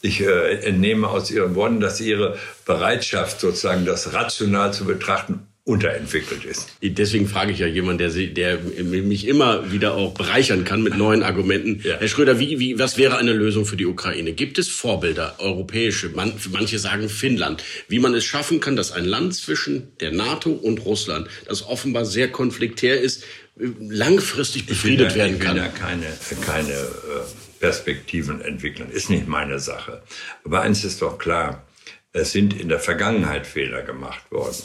[0.00, 6.44] ich äh, entnehme aus Ihren Worten, dass Ihre Bereitschaft, sozusagen das rational zu betrachten, unterentwickelt
[6.44, 6.68] ist.
[6.80, 11.24] Deswegen frage ich ja jemanden, der, der mich immer wieder auch bereichern kann mit neuen
[11.24, 11.80] Argumenten.
[11.82, 11.96] Ja.
[11.98, 14.32] Herr Schröder, wie, wie, was wäre eine Lösung für die Ukraine?
[14.32, 19.04] Gibt es Vorbilder, europäische, man, manche sagen Finnland, wie man es schaffen kann, dass ein
[19.04, 23.24] Land zwischen der NATO und Russland, das offenbar sehr konfliktär ist,
[23.56, 25.56] langfristig befriedet da, werden kann?
[25.56, 26.06] Ich will da keine,
[26.46, 30.04] keine äh, Perspektiven entwickeln, ist nicht meine Sache.
[30.44, 31.66] Aber eins ist doch klar,
[32.12, 34.62] es sind in der Vergangenheit Fehler gemacht worden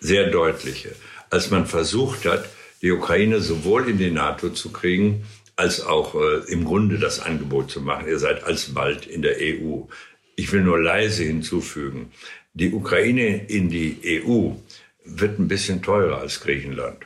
[0.00, 0.94] sehr deutliche,
[1.28, 2.48] als man versucht hat,
[2.82, 7.70] die Ukraine sowohl in die NATO zu kriegen, als auch äh, im Grunde das Angebot
[7.70, 8.08] zu machen.
[8.08, 9.82] Ihr seid alsbald in der EU.
[10.36, 12.12] Ich will nur leise hinzufügen,
[12.54, 14.52] die Ukraine in die EU
[15.04, 16.98] wird ein bisschen teurer als Griechenland.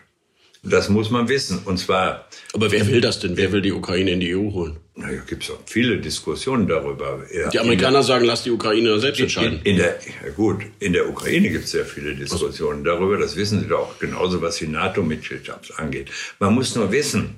[0.63, 1.61] Das muss man wissen.
[1.65, 2.29] Und zwar.
[2.53, 3.37] Aber wer will das denn?
[3.37, 4.77] Wer will die Ukraine in die EU holen?
[4.97, 7.25] Naja, gibt es auch viele Diskussionen darüber.
[7.53, 9.59] Die Amerikaner der, sagen, lass die Ukraine selbst entscheiden.
[9.65, 13.19] In, in der, ja gut, in der Ukraine gibt es sehr viele Diskussionen darüber.
[13.19, 16.11] Das wissen Sie doch genauso, was die NATO-Mitgliedschaft angeht.
[16.39, 17.35] Man muss nur wissen,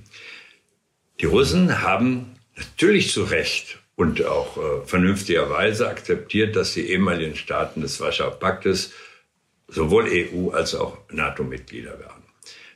[1.21, 7.81] die Russen haben natürlich zu Recht und auch äh, vernünftigerweise akzeptiert, dass die ehemaligen Staaten
[7.81, 8.93] des Warschauer Paktes
[9.67, 12.23] sowohl EU als auch NATO-Mitglieder werden.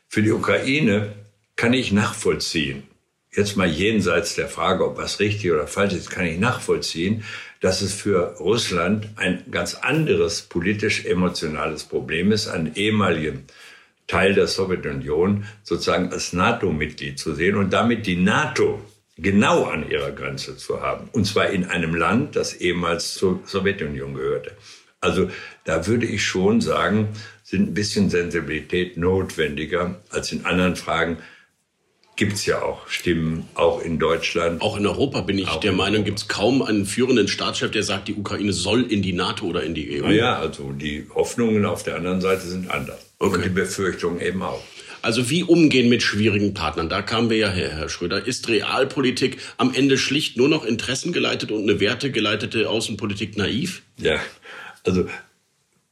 [0.08, 1.12] Für die Ukraine
[1.54, 2.84] kann ich nachvollziehen,
[3.32, 7.24] jetzt mal jenseits der Frage, ob was richtig oder falsch ist, kann ich nachvollziehen,
[7.60, 13.44] dass es für Russland ein ganz anderes politisch-emotionales Problem ist, einen ehemaligen
[14.06, 18.80] Teil der Sowjetunion sozusagen als NATO-Mitglied zu sehen und damit die NATO
[19.16, 21.08] genau an ihrer Grenze zu haben.
[21.12, 24.56] Und zwar in einem Land, das ehemals zur Sowjetunion gehörte.
[25.00, 25.30] Also
[25.64, 27.08] da würde ich schon sagen,
[27.44, 31.18] sind ein bisschen Sensibilität notwendiger als in anderen Fragen.
[32.20, 34.60] Gibt es ja auch Stimmen, auch in Deutschland.
[34.60, 37.82] Auch in Europa bin ich auch der Meinung, gibt es kaum einen führenden Staatschef, der
[37.82, 40.06] sagt, die Ukraine soll in die NATO oder in die EU.
[40.06, 42.98] Naja, also die Hoffnungen auf der anderen Seite sind anders.
[43.18, 43.36] Okay.
[43.36, 44.62] Und die Befürchtungen eben auch.
[45.00, 46.90] Also wie umgehen mit schwierigen Partnern?
[46.90, 48.26] Da kamen wir ja her, Herr Schröder.
[48.26, 53.80] Ist Realpolitik am Ende schlicht nur noch interessengeleitet und eine wertegeleitete Außenpolitik naiv?
[53.96, 54.20] Ja,
[54.84, 55.06] also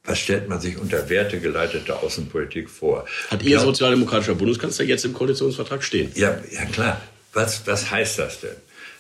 [0.09, 3.07] was stellt man sich unter wertegeleitete Außenpolitik vor?
[3.31, 6.11] Hat Ihr sozialdemokratischer Bundeskanzler jetzt im Koalitionsvertrag stehen?
[6.15, 7.01] Ja, ja klar.
[7.35, 8.57] Was, was heißt das denn?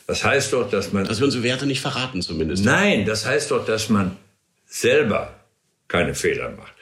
[0.07, 1.07] Das heißt doch, dass man...
[1.07, 2.65] Dass wir unsere Werte nicht verraten zumindest.
[2.65, 4.17] Nein, das heißt doch, dass man
[4.67, 5.35] selber
[5.89, 6.73] keine Fehler macht.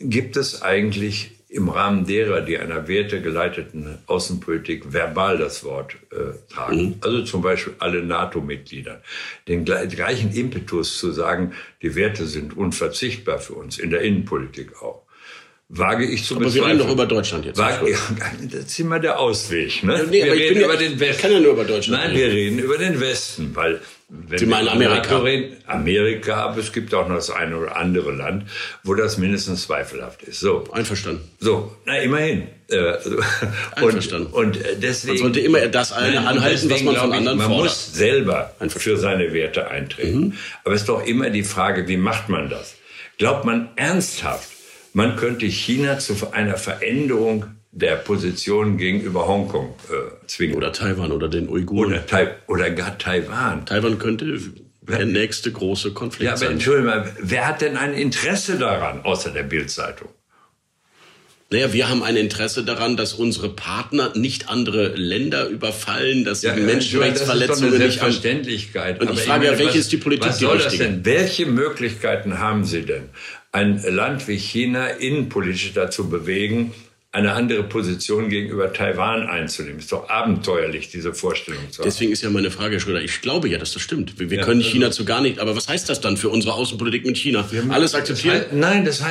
[0.00, 6.82] Gibt es eigentlich im Rahmen derer, die einer wertegeleiteten Außenpolitik verbal das Wort äh, tragen,
[6.82, 6.94] mhm.
[7.00, 9.02] also zum Beispiel alle NATO-Mitglieder,
[9.48, 15.02] den gleichen Impetus zu sagen, die Werte sind unverzichtbar für uns, in der Innenpolitik auch.
[15.72, 17.58] Wage ich zu Aber wir reden doch über Deutschland jetzt.
[17.58, 17.98] Wage, ja,
[18.50, 19.84] das ist immer der Ausweg.
[19.84, 20.04] Ne?
[20.10, 21.14] Nee, wir reden über ja, den Westen.
[21.14, 22.18] Ich kann ja nur über Deutschland Nein, reden.
[22.18, 23.80] wir reden über den Westen, weil
[24.12, 25.18] wenn Sie meinen Amerika?
[25.18, 28.44] Reden, Amerika, aber es gibt auch noch das eine oder andere Land,
[28.82, 30.40] wo das mindestens zweifelhaft ist.
[30.40, 30.64] So.
[30.72, 31.30] Einverstanden.
[31.38, 32.48] So, na immerhin.
[32.68, 32.94] Äh,
[33.76, 34.32] Einverstanden.
[34.32, 35.14] Und, und deswegen.
[35.14, 37.64] Man sollte immer das eine nein, anhalten, was man von anderen ich, Man fordert.
[37.70, 40.20] muss selber für seine Werte eintreten.
[40.20, 40.32] Mhm.
[40.64, 42.74] Aber es ist doch immer die Frage, wie macht man das?
[43.18, 44.48] Glaubt man ernsthaft,
[44.92, 50.56] man könnte China zu einer Veränderung der Position gegenüber Hongkong äh, zwingen.
[50.56, 51.92] Oder Taiwan oder den Uiguren.
[51.92, 53.64] Oder, Tai oder gar Taiwan.
[53.66, 54.40] Taiwan könnte
[54.82, 56.52] der nächste große Konflikt ja, aber sein.
[56.52, 60.08] Entschuldigung mal, wer hat denn ein Interesse daran, außer der Bildzeitung?
[61.52, 66.54] Naja, wir haben ein Interesse daran, dass unsere Partner nicht andere Länder überfallen, dass ja,
[66.54, 69.00] Menschenrechtsverletzungen nicht Selbstverständlichkeit.
[69.00, 71.04] Und ich frage ja, welche ist die Politik was soll die das denn?
[71.04, 73.10] Welche Möglichkeiten haben Sie denn,
[73.50, 76.72] ein Land wie China innenpolitisch dazu bewegen,
[77.12, 79.80] eine andere Position gegenüber Taiwan einzunehmen.
[79.80, 81.88] Ist doch abenteuerlich, diese Vorstellung zu haben.
[81.88, 84.20] Deswegen ist ja meine Frage, Herr Schröder, ich glaube ja, dass das stimmt.
[84.20, 86.28] Wir, wir ja, können China also, zu gar nicht, aber was heißt das dann für
[86.28, 87.48] unsere Außenpolitik mit China?
[87.70, 88.36] Alles akzeptieren?
[88.36, 89.02] Das heißt, nein, das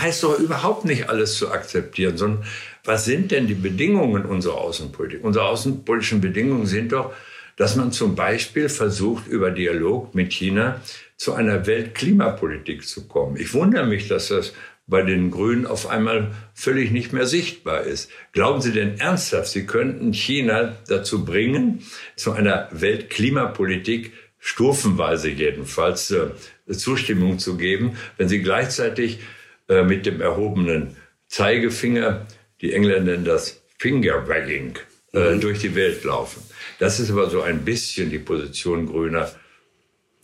[0.00, 2.44] heißt doch überhaupt nicht alles zu akzeptieren, sondern
[2.84, 5.24] was sind denn die Bedingungen unserer Außenpolitik?
[5.24, 7.12] Unsere außenpolitischen Bedingungen sind doch,
[7.56, 10.80] dass man zum Beispiel versucht, über Dialog mit China
[11.16, 13.36] zu einer Weltklimapolitik zu kommen.
[13.36, 14.52] Ich wundere mich, dass das
[14.86, 18.10] bei den Grünen auf einmal völlig nicht mehr sichtbar ist.
[18.32, 21.82] Glauben Sie denn ernsthaft, Sie könnten China dazu bringen,
[22.16, 26.30] zu einer Weltklimapolitik stufenweise jedenfalls äh,
[26.68, 29.20] Zustimmung zu geben, wenn Sie gleichzeitig
[29.68, 30.96] äh, mit dem erhobenen
[31.28, 32.26] Zeigefinger,
[32.60, 34.78] die Engländer nennen das Fingerwagging,
[35.12, 35.40] äh, mhm.
[35.40, 36.42] durch die Welt laufen.
[36.78, 39.30] Das ist aber so ein bisschen die Position Grüner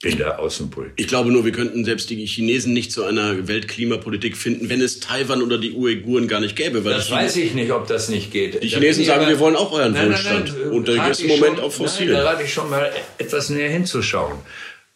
[0.02, 0.94] in der Außenpolitik.
[0.96, 5.00] Ich glaube nur, wir könnten selbst die Chinesen nicht zu einer Weltklimapolitik finden, wenn es
[5.00, 6.84] Taiwan oder die Uiguren gar nicht gäbe.
[6.84, 8.62] Weil das weiß ich nicht, ob das nicht geht.
[8.62, 10.50] Die Chinesen sagen, wir wollen auch euren nein, Wohlstand.
[10.50, 12.08] Nein, nein, und da ist im Moment schon, auf Fossil.
[12.12, 14.38] da rate ich schon mal etwas näher hinzuschauen.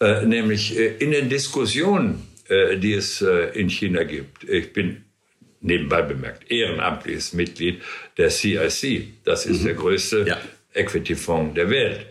[0.01, 4.45] Äh, nämlich äh, in den Diskussionen, äh, die es äh, in China gibt.
[4.49, 5.05] Ich bin
[5.61, 7.83] nebenbei bemerkt, ehrenamtliches Mitglied
[8.19, 9.25] der CIC.
[9.25, 9.65] Das ist mhm.
[9.65, 10.41] der größte ja.
[10.75, 12.07] Equity-Fonds der Welt.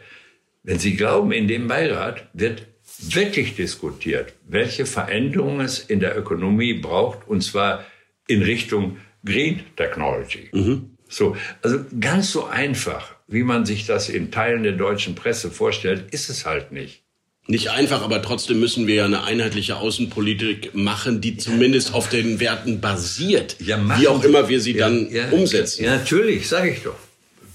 [0.64, 2.68] Wenn Sie glauben, in dem Beirat wird
[3.02, 7.86] wirklich diskutiert, welche Veränderungen es in der Ökonomie braucht, und zwar
[8.28, 10.50] in Richtung Green Technology.
[10.52, 10.92] Mhm.
[11.10, 16.14] So, also ganz so einfach, wie man sich das in Teilen der deutschen Presse vorstellt,
[16.14, 17.04] ist es halt nicht.
[17.48, 22.40] Nicht einfach, aber trotzdem müssen wir ja eine einheitliche Außenpolitik machen, die zumindest auf den
[22.40, 23.58] Werten basiert.
[23.60, 25.84] Ja, wie auch immer wir sie ja, dann ja, umsetzen.
[25.84, 26.96] Ja, natürlich, sage ich doch.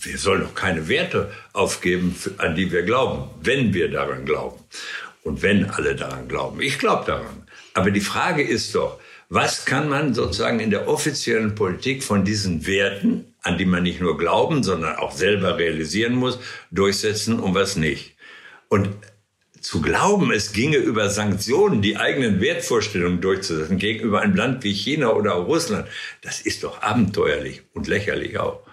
[0.00, 4.60] Wir sollen doch keine Werte aufgeben, an die wir glauben, wenn wir daran glauben.
[5.26, 6.60] Und wenn alle daran glauben.
[6.60, 7.48] Ich glaube daran.
[7.74, 12.64] Aber die Frage ist doch, was kann man sozusagen in der offiziellen Politik von diesen
[12.64, 16.38] Werten, an die man nicht nur glauben, sondern auch selber realisieren muss,
[16.70, 18.14] durchsetzen und was nicht?
[18.68, 18.88] Und
[19.60, 25.12] zu glauben, es ginge über Sanktionen die eigenen Wertvorstellungen durchzusetzen gegenüber einem Land wie China
[25.12, 25.88] oder Russland,
[26.22, 28.65] das ist doch abenteuerlich und lächerlich auch.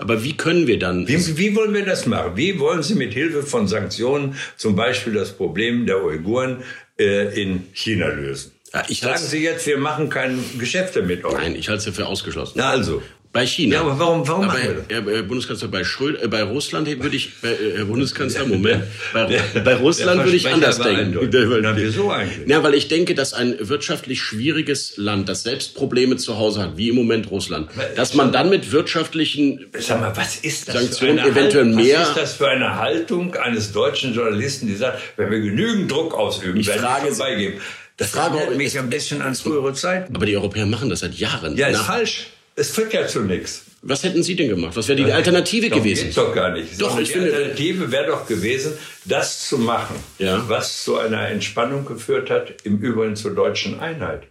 [0.00, 1.06] Aber wie können wir dann?
[1.06, 2.32] Wie, wie, wollen wir das machen?
[2.34, 6.62] Wie wollen Sie mit Hilfe von Sanktionen zum Beispiel das Problem der Uiguren
[6.98, 8.52] äh, in China lösen?
[8.72, 11.34] Ja, Sagen Sie jetzt, wir machen kein Geschäfte mit euch.
[11.34, 12.54] Nein, ich halte es ja für ausgeschlossen.
[12.56, 13.02] Na also.
[13.32, 13.74] Bei China.
[13.74, 15.14] Ja, aber warum, warum aber, machen wir das?
[15.14, 19.40] Herr Bundeskanzler, bei, Schröder, äh, bei Russland würde ich, bei, äh, Herr Bundeskanzler, Moment, bei,
[19.64, 21.16] bei Russland würde ich anders denken.
[21.62, 22.48] Na, wieso eigentlich?
[22.48, 26.76] Ja, weil ich denke, dass ein wirtschaftlich schwieriges Land, das selbst Probleme zu Hause hat,
[26.76, 31.18] wie im Moment Russland, dass man dann mit wirtschaftlichen Sag mal, was ist das Sanktionen
[31.18, 32.00] eventuell Halt, mehr...
[32.00, 36.14] Was ist das für eine Haltung eines deutschen Journalisten, die sagt, wenn wir genügend Druck
[36.14, 37.60] ausüben, ich werden frage, wir beigeben.
[37.96, 40.16] Das frage erinnert mich ein bisschen an frühere Zeiten.
[40.16, 41.56] Aber die Europäer machen das seit Jahren.
[41.56, 42.26] Ja, ist falsch.
[42.60, 43.64] Es führt ja zu nichts.
[43.80, 44.76] Was hätten Sie denn gemacht?
[44.76, 46.04] Was wäre die Alternative doch, gewesen?
[46.04, 46.78] Geht's doch gar nicht.
[46.78, 48.74] Doch, ich die finde, Alternative wäre doch gewesen,
[49.06, 50.44] das zu machen, ja.
[50.46, 54.24] was zu einer Entspannung geführt hat, im Übrigen zur deutschen Einheit.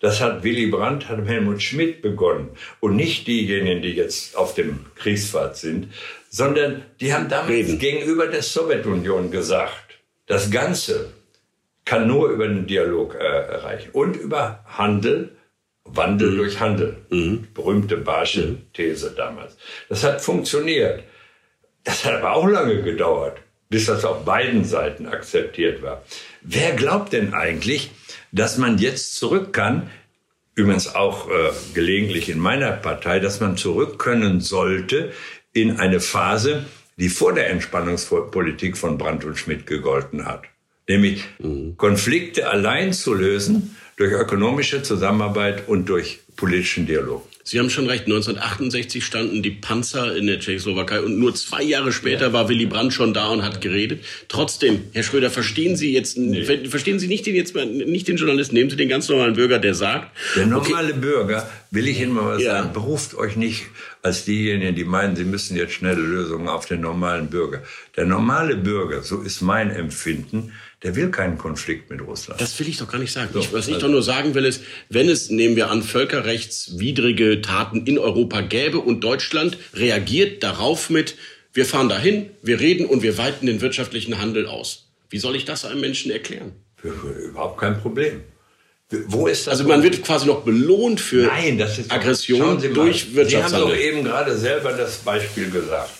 [0.00, 2.48] Das hat Willy Brandt, hat Helmut Schmidt begonnen.
[2.80, 5.92] Und nicht diejenigen, die jetzt auf dem Kriegsfahrt sind,
[6.30, 7.78] sondern die haben damals Reden.
[7.78, 11.12] gegenüber der Sowjetunion gesagt, das Ganze
[11.84, 15.36] kann nur über den Dialog äh, erreichen und über Handel
[15.96, 16.36] Wandel mhm.
[16.36, 16.96] durch Handel.
[17.10, 17.48] Mhm.
[17.54, 18.62] Berühmte Barsche mhm.
[18.72, 19.56] These damals.
[19.88, 21.04] Das hat funktioniert.
[21.84, 26.02] Das hat aber auch lange gedauert, bis das auf beiden Seiten akzeptiert war.
[26.40, 27.90] Wer glaubt denn eigentlich,
[28.32, 29.90] dass man jetzt zurück kann,
[30.54, 35.12] übrigens auch äh, gelegentlich in meiner Partei, dass man zurück können sollte
[35.52, 36.64] in eine Phase,
[36.96, 40.44] die vor der Entspannungspolitik von Brandt und Schmidt gegolten hat.
[40.88, 41.76] Nämlich mhm.
[41.76, 47.26] Konflikte allein zu lösen durch ökonomische Zusammenarbeit und durch politischen Dialog.
[47.46, 51.92] Sie haben schon recht, 1968 standen die Panzer in der Tschechoslowakei und nur zwei Jahre
[51.92, 52.32] später ja.
[52.32, 54.02] war Willy Brandt schon da und hat geredet.
[54.28, 56.42] Trotzdem, Herr Schröder, verstehen Sie jetzt, nee.
[56.42, 59.74] verstehen Sie nicht den jetzt nicht den Journalisten, nehmen Sie den ganz normalen Bürger, der
[59.74, 60.16] sagt.
[60.36, 62.52] Der normale okay, Bürger, will ich Ihnen mal was ja.
[62.52, 63.66] sagen, beruft euch nicht
[64.00, 67.62] als diejenigen, die meinen, sie müssen jetzt schnelle Lösungen auf den normalen Bürger.
[67.94, 70.52] Der normale Bürger, so ist mein Empfinden,
[70.84, 72.40] der will keinen Konflikt mit Russland.
[72.40, 73.30] Das will ich doch gar nicht sagen.
[73.32, 75.82] So, ich, was ich also, doch nur sagen will, ist, wenn es, nehmen wir an,
[75.82, 81.16] völkerrechtswidrige Taten in Europa gäbe und Deutschland reagiert darauf mit,
[81.54, 84.90] wir fahren dahin, wir reden und wir weiten den wirtschaftlichen Handel aus.
[85.08, 86.52] Wie soll ich das einem Menschen erklären?
[86.82, 88.20] Überhaupt kein Problem.
[89.06, 89.60] Wo ist das?
[89.60, 93.48] Also man wird quasi noch belohnt für Nein, das ist Aggression durch Wirtschaftshandel.
[93.48, 95.90] Sie haben doch eben gerade selber das Beispiel gesagt.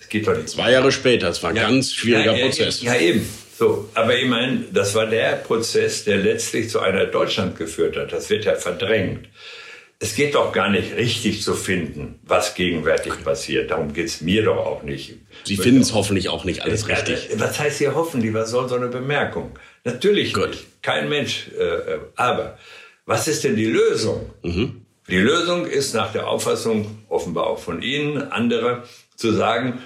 [0.00, 0.48] Es geht doch nicht.
[0.48, 2.82] Zwei Jahre später, es war ein ja, ganz schwieriger ja, Prozess.
[2.82, 3.24] Ja, eben.
[3.56, 8.12] So, aber ich meine, das war der Prozess, der letztlich zu einer Deutschland geführt hat.
[8.12, 9.28] Das wird ja verdrängt.
[10.00, 13.70] Es geht doch gar nicht richtig zu finden, was gegenwärtig passiert.
[13.70, 15.14] Darum geht's mir doch auch nicht.
[15.44, 17.28] Sie finden es hoffentlich auch nicht alles richtig.
[17.36, 18.34] Was heißt hier hoffentlich?
[18.34, 19.56] Was soll so eine Bemerkung?
[19.84, 20.48] Natürlich Gut.
[20.48, 20.82] nicht.
[20.82, 21.46] Kein Mensch.
[21.56, 22.58] Äh, aber
[23.06, 24.30] was ist denn die Lösung?
[24.42, 24.84] Mhm.
[25.08, 28.82] Die Lösung ist nach der Auffassung, offenbar auch von Ihnen, andere,
[29.16, 29.78] zu sagen,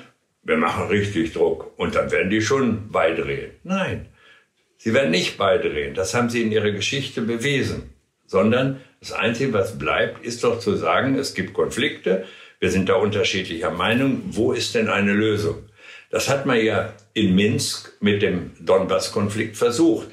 [0.49, 3.51] wir machen richtig Druck und dann werden die schon beidrehen.
[3.65, 4.07] Nein,
[4.79, 5.95] sie werden nicht beidrehen.
[5.95, 7.91] Das haben sie in ihrer Geschichte bewiesen.
[8.25, 12.25] Sondern das Einzige, was bleibt, ist doch zu sagen, es gibt Konflikte,
[12.61, 15.69] wir sind da unterschiedlicher Meinung, wo ist denn eine Lösung?
[16.11, 20.09] Das hat man ja in Minsk mit dem Donbass-Konflikt versucht.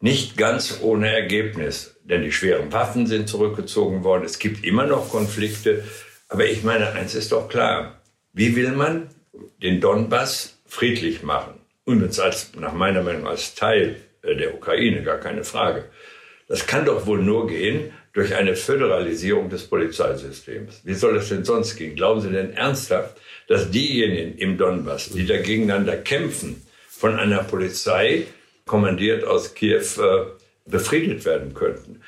[0.00, 4.24] Nicht ganz ohne Ergebnis, denn die schweren Waffen sind zurückgezogen worden.
[4.24, 5.84] Es gibt immer noch Konflikte.
[6.28, 8.00] Aber ich meine, eins ist doch klar.
[8.32, 9.08] Wie will man
[9.62, 11.54] den Donbass friedlich machen.
[11.86, 15.84] Übrigens als, nach meiner Meinung als Teil äh, der Ukraine, gar keine Frage.
[16.48, 20.80] Das kann doch wohl nur gehen durch eine Föderalisierung des Polizeisystems.
[20.84, 21.94] Wie soll das denn sonst gehen?
[21.94, 28.26] Glauben Sie denn ernsthaft, dass diejenigen im Donbass, die da gegeneinander kämpfen, von einer Polizei
[28.66, 30.26] kommandiert aus Kiew äh,
[30.66, 32.02] befriedet werden könnten?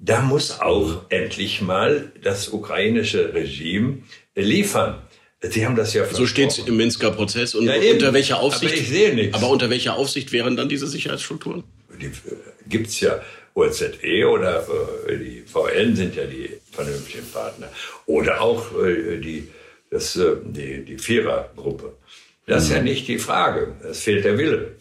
[0.00, 3.98] da muss auch endlich mal das ukrainische Regime
[4.34, 5.02] liefern.
[5.40, 7.54] Sie haben das ja So steht es im Minsker Prozess.
[7.54, 8.72] Und ja, unter welcher Aufsicht?
[8.72, 9.34] Aber ich sehe nichts.
[9.34, 11.62] Aber unter welcher Aufsicht wären dann diese Sicherheitsstrukturen?
[12.00, 12.10] Die äh,
[12.68, 13.20] gibt's ja.
[13.54, 14.66] OZE oder
[15.08, 17.68] äh, die VN sind ja die vernünftigen Partner.
[18.06, 19.48] Oder auch äh, die,
[19.90, 21.94] das, äh, die, die Vierergruppe.
[22.46, 22.84] Das ist ja mhm.
[22.84, 23.74] nicht die Frage.
[23.90, 24.76] Es fehlt der Wille.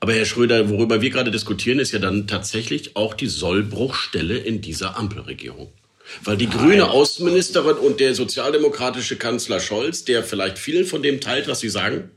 [0.00, 4.60] Aber Herr Schröder, worüber wir gerade diskutieren, ist ja dann tatsächlich auch die Sollbruchstelle in
[4.60, 5.72] dieser Ampelregierung.
[6.24, 6.58] Weil die Nein.
[6.58, 11.68] grüne Außenministerin und der sozialdemokratische Kanzler Scholz, der vielleicht viel von dem teilt, was Sie
[11.68, 12.10] sagen,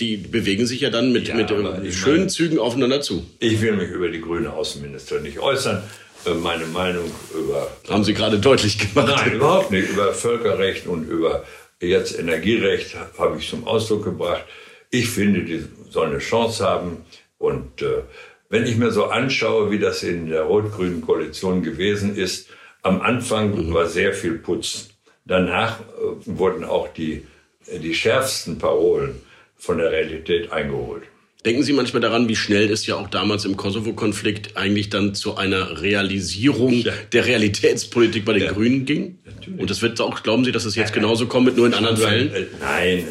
[0.00, 3.24] die bewegen sich ja dann mit, ja, mit äh, schönen meine, Zügen aufeinander zu.
[3.38, 5.82] Ich will mich über die grüne Außenministerin nicht äußern.
[6.26, 7.70] Äh, meine Meinung über.
[7.88, 9.14] Haben Sie gerade deutlich gemacht?
[9.16, 9.88] Nein, überhaupt nicht.
[9.88, 11.44] Über Völkerrecht und über
[11.80, 14.44] jetzt Energierecht habe ich zum Ausdruck gebracht.
[14.90, 17.04] Ich finde, die soll eine Chance haben.
[17.38, 18.02] Und äh,
[18.48, 22.48] wenn ich mir so anschaue, wie das in der rot-grünen Koalition gewesen ist,
[22.84, 23.74] am Anfang mhm.
[23.74, 24.90] war sehr viel Putz.
[25.24, 25.84] Danach äh,
[26.26, 27.26] wurden auch die,
[27.66, 29.20] die schärfsten Parolen
[29.56, 31.04] von der Realität eingeholt.
[31.44, 35.36] Denken Sie manchmal daran, wie schnell es ja auch damals im Kosovo-Konflikt eigentlich dann zu
[35.36, 36.92] einer Realisierung ja.
[37.12, 38.52] der Realitätspolitik bei den ja.
[38.52, 39.18] Grünen ging?
[39.26, 39.60] Natürlich.
[39.60, 42.34] Und das wird auch, glauben Sie, dass es jetzt genauso kommt, nur in anderen Fällen?
[42.34, 43.04] Äh, nein, äh,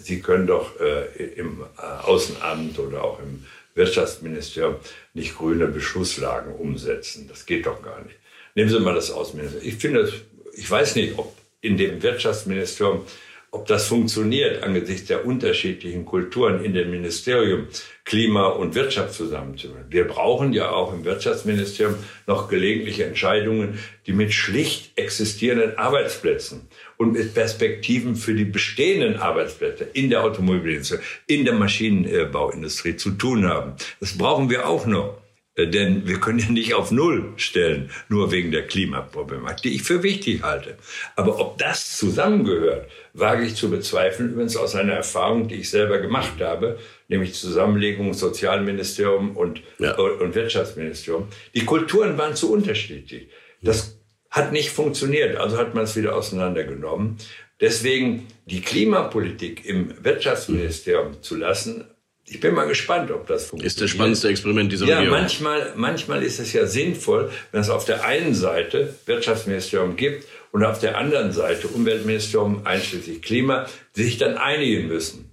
[0.00, 1.62] Sie können doch äh, im
[2.04, 4.76] Außenamt oder auch im Wirtschaftsministerium
[5.12, 7.26] nicht grüne Beschlusslagen umsetzen.
[7.28, 8.16] Das geht doch gar nicht.
[8.54, 9.68] Nehmen Sie mal das Außenministerium.
[9.68, 10.12] Ich finde,
[10.56, 13.04] ich weiß nicht, ob in dem Wirtschaftsministerium,
[13.50, 17.68] ob das funktioniert angesichts der unterschiedlichen Kulturen in dem Ministerium,
[18.04, 19.86] Klima und Wirtschaft zusammenzubringen.
[19.90, 27.12] Wir brauchen ja auch im Wirtschaftsministerium noch gelegentliche Entscheidungen, die mit schlicht existierenden Arbeitsplätzen und
[27.12, 33.74] mit Perspektiven für die bestehenden Arbeitsplätze in der Automobilindustrie, in der Maschinenbauindustrie zu tun haben.
[34.00, 35.23] Das brauchen wir auch noch.
[35.56, 39.82] Äh, denn wir können ja nicht auf Null stellen, nur wegen der Klimaproblematik, die ich
[39.82, 40.76] für wichtig halte.
[41.16, 45.98] Aber ob das zusammengehört, wage ich zu bezweifeln, übrigens aus einer Erfahrung, die ich selber
[45.98, 49.96] gemacht habe, nämlich Zusammenlegung Sozialministerium und, ja.
[49.96, 51.28] und Wirtschaftsministerium.
[51.54, 53.28] Die Kulturen waren zu unterschiedlich.
[53.62, 53.98] Das
[54.30, 57.18] hat nicht funktioniert, also hat man es wieder auseinandergenommen.
[57.60, 61.84] Deswegen die Klimapolitik im Wirtschaftsministerium zu lassen,
[62.26, 63.66] ich bin mal gespannt, ob das funktioniert.
[63.66, 65.16] Ist das spannendste Experiment dieser ja, Regierung.
[65.16, 70.26] Ja, manchmal, manchmal ist es ja sinnvoll, wenn es auf der einen Seite Wirtschaftsministerium gibt
[70.50, 75.30] und auf der anderen Seite Umweltministerium einschließlich Klima, sich dann einigen müssen.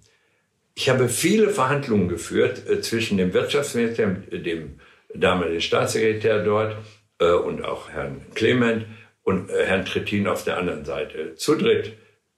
[0.76, 4.80] Ich habe viele Verhandlungen geführt äh, zwischen dem Wirtschaftsministerium, dem
[5.14, 6.76] damaligen Staatssekretär dort
[7.20, 8.86] äh, und auch Herrn Clement
[9.24, 11.36] und äh, Herrn Trittin auf der anderen Seite.
[11.36, 11.94] Zu dritt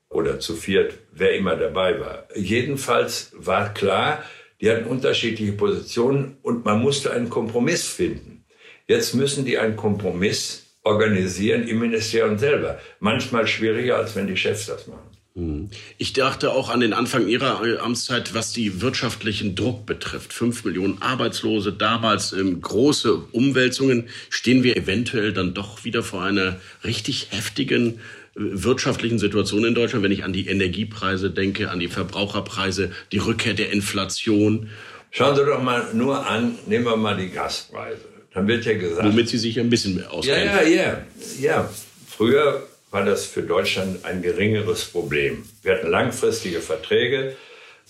[0.10, 2.28] oder zu viert, wer immer dabei war.
[2.36, 4.24] Jedenfalls war klar,
[4.64, 8.46] die hatten unterschiedliche Positionen und man musste einen Kompromiss finden.
[8.88, 12.80] Jetzt müssen die einen Kompromiss organisieren im Ministerium selber.
[13.02, 15.10] Manchmal schwieriger, als wenn die Chefs das machen.
[15.36, 15.70] Mhm.
[15.98, 20.32] Ich dachte auch an den Anfang Ihrer äh, Amtszeit, was die wirtschaftlichen Druck betrifft.
[20.32, 24.08] Fünf Millionen Arbeitslose, damals ähm, große Umwälzungen.
[24.30, 28.00] Stehen wir eventuell dann doch wieder vor einer richtig heftigen
[28.36, 33.54] wirtschaftlichen Situation in Deutschland, wenn ich an die Energiepreise denke, an die Verbraucherpreise, die Rückkehr
[33.54, 34.70] der Inflation.
[35.12, 38.02] Schauen Sie doch mal nur an, nehmen wir mal die Gaspreise.
[38.34, 39.08] Dann wird ja gesagt.
[39.08, 40.46] Womit Sie sich ein bisschen mehr auskennen.
[40.46, 40.98] Ja, ja, ja.
[41.40, 41.70] ja.
[42.08, 45.44] Früher war das für Deutschland ein geringeres Problem.
[45.62, 47.36] Wir hatten langfristige Verträge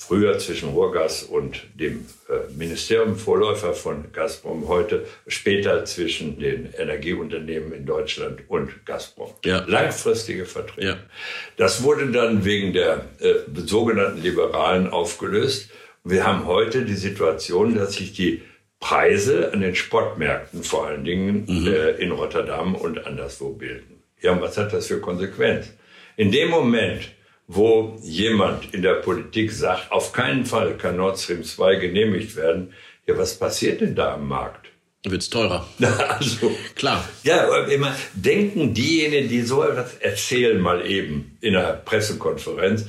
[0.07, 7.71] früher zwischen Ruhrgas und dem äh, Ministerium, Vorläufer von Gazprom, heute später zwischen den Energieunternehmen
[7.71, 9.31] in Deutschland und Gazprom.
[9.45, 9.63] Ja.
[9.65, 10.87] Langfristige Verträge.
[10.87, 10.97] Ja.
[11.55, 13.35] Das wurde dann wegen der äh,
[13.65, 15.69] sogenannten Liberalen aufgelöst.
[16.03, 18.41] Wir haben heute die Situation, dass sich die
[18.81, 21.67] Preise an den Sportmärkten vor allen Dingen mhm.
[21.67, 24.03] äh, in Rotterdam und anderswo bilden.
[24.21, 25.71] Ja, und was hat das für Konsequenz?
[26.17, 27.09] In dem Moment,
[27.47, 32.73] wo jemand in der Politik sagt, auf keinen Fall kann Nord Stream 2 genehmigt werden,
[33.05, 34.67] ja, was passiert denn da am Markt?
[35.05, 35.67] Wird's teurer.
[36.09, 37.07] also, klar.
[37.23, 42.85] Ja, immer denken diejenigen, die so etwas erzählen, mal eben in einer Pressekonferenz,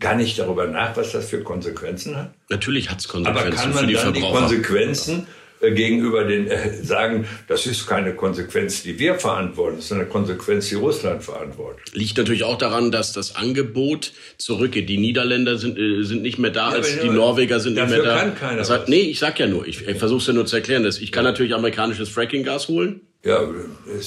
[0.00, 2.32] gar nicht darüber nach, was das für Konsequenzen hat?
[2.48, 5.26] Natürlich hat's Konsequenzen Aber kann man für die dann die Konsequenzen
[5.60, 10.68] gegenüber den äh, sagen, das ist keine Konsequenz, die wir verantworten, das ist eine Konsequenz,
[10.68, 11.94] die Russland verantwortet.
[11.94, 14.88] Liegt natürlich auch daran, dass das Angebot zurückgeht.
[14.88, 18.02] Die Niederländer sind, äh, sind nicht mehr da, ja, als die Norweger sind nicht mehr
[18.02, 18.18] da.
[18.18, 20.46] Kann keiner das heißt, nee, ich sag ja nur, ich, ich versuche es ja nur
[20.46, 23.00] zu erklären, dass ich kann natürlich amerikanisches Fracking-Gas holen.
[23.28, 23.46] Ja,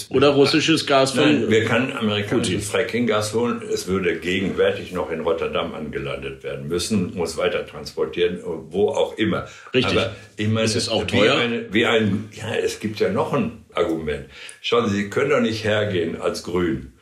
[0.10, 1.23] Oder russisches Gas von.
[1.23, 3.61] Nein, wir können amerikanisches Fracking-Gas holen.
[3.72, 9.47] Es würde gegenwärtig noch in Rotterdam angelandet werden müssen, muss weiter transportieren, wo auch immer.
[9.74, 9.97] Richtig.
[9.97, 11.38] Aber ich meine, es ist auch wie teuer.
[11.38, 14.26] Eine, wie ein, ja, es gibt ja noch ein Argument.
[14.61, 16.93] Schauen Sie, Sie können doch nicht hergehen als Grün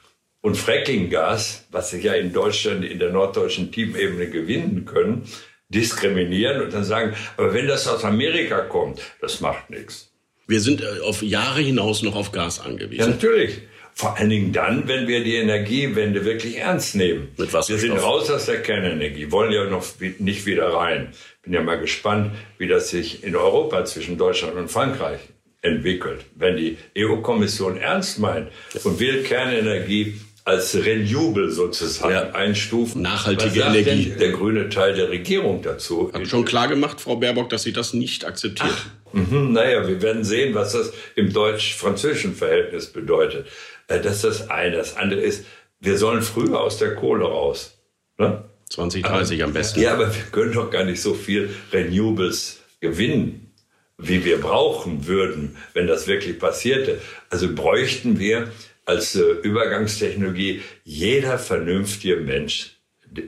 [0.42, 5.24] und Fracking-Gas, was Sie ja in Deutschland in der norddeutschen Teamebene gewinnen können,
[5.70, 10.09] diskriminieren und dann sagen, aber wenn das aus Amerika kommt, das macht nichts.
[10.50, 13.10] Wir sind äh, auf Jahre hinaus noch auf Gas Ja, angewiesen.
[13.12, 13.60] natürlich.
[13.94, 17.28] Vor allen Dingen dann, wenn wir die Energiewende wirklich ernst nehmen.
[17.38, 19.84] Mit wir sind raus aus der Kernenergie, wollen ja noch
[20.20, 21.10] nicht wieder rein.
[21.44, 25.20] Bin ja mal gespannt, wie das sich in Europa zwischen Deutschland und Frankreich
[25.62, 26.22] entwickelt.
[26.36, 28.48] Wenn die EU-Kommission ernst meint
[28.86, 30.14] und will Kernenergie
[30.46, 32.32] als Renewable sozusagen Ja.
[32.32, 33.02] einstufen.
[33.02, 34.14] Nachhaltige was Energie.
[34.18, 36.10] Der grüne Teil der Regierung dazu.
[36.14, 38.74] Hat schon klar gemacht, Frau Baerbock, dass sie das nicht akzeptiert.
[39.14, 43.48] Mhm, naja, wir werden sehen, was das im deutsch-französischen Verhältnis bedeutet.
[43.88, 44.78] Äh, Das ist das eine.
[44.78, 45.46] Das andere ist,
[45.80, 47.78] wir sollen früher aus der Kohle raus.
[48.18, 48.44] Ne?
[48.70, 49.80] 2030 am besten.
[49.82, 53.52] Ja, aber wir können doch gar nicht so viel Renewables gewinnen,
[53.98, 57.02] wie wir brauchen würden, wenn das wirklich passierte.
[57.30, 58.52] Also bräuchten wir
[58.86, 62.76] als äh, Übergangstechnologie jeder vernünftige Mensch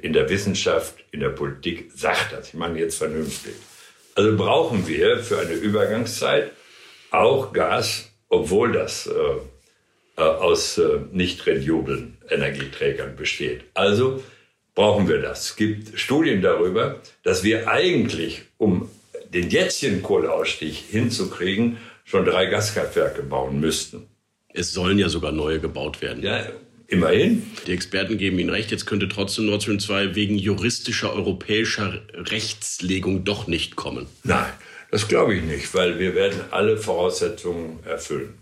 [0.01, 2.49] in der Wissenschaft, in der Politik sagt das.
[2.49, 3.53] Ich meine jetzt vernünftig.
[4.15, 6.51] Also brauchen wir für eine Übergangszeit
[7.11, 9.11] auch Gas, obwohl das äh,
[10.17, 13.63] äh, aus äh, nicht renewablen Energieträgern besteht.
[13.73, 14.23] Also
[14.75, 15.45] brauchen wir das.
[15.45, 18.89] Es gibt Studien darüber, dass wir eigentlich, um
[19.33, 24.07] den jetzigen Kohleausstieg hinzukriegen, schon drei Gaskraftwerke bauen müssten.
[24.53, 26.23] Es sollen ja sogar neue gebaut werden.
[26.23, 26.45] Ja,
[26.91, 27.43] immerhin.
[27.65, 33.23] Die Experten geben Ihnen recht, jetzt könnte trotzdem Nord Stream 2 wegen juristischer europäischer Rechtslegung
[33.23, 34.07] doch nicht kommen.
[34.23, 34.51] Nein,
[34.91, 38.37] das glaube ich nicht, weil wir werden alle Voraussetzungen erfüllen.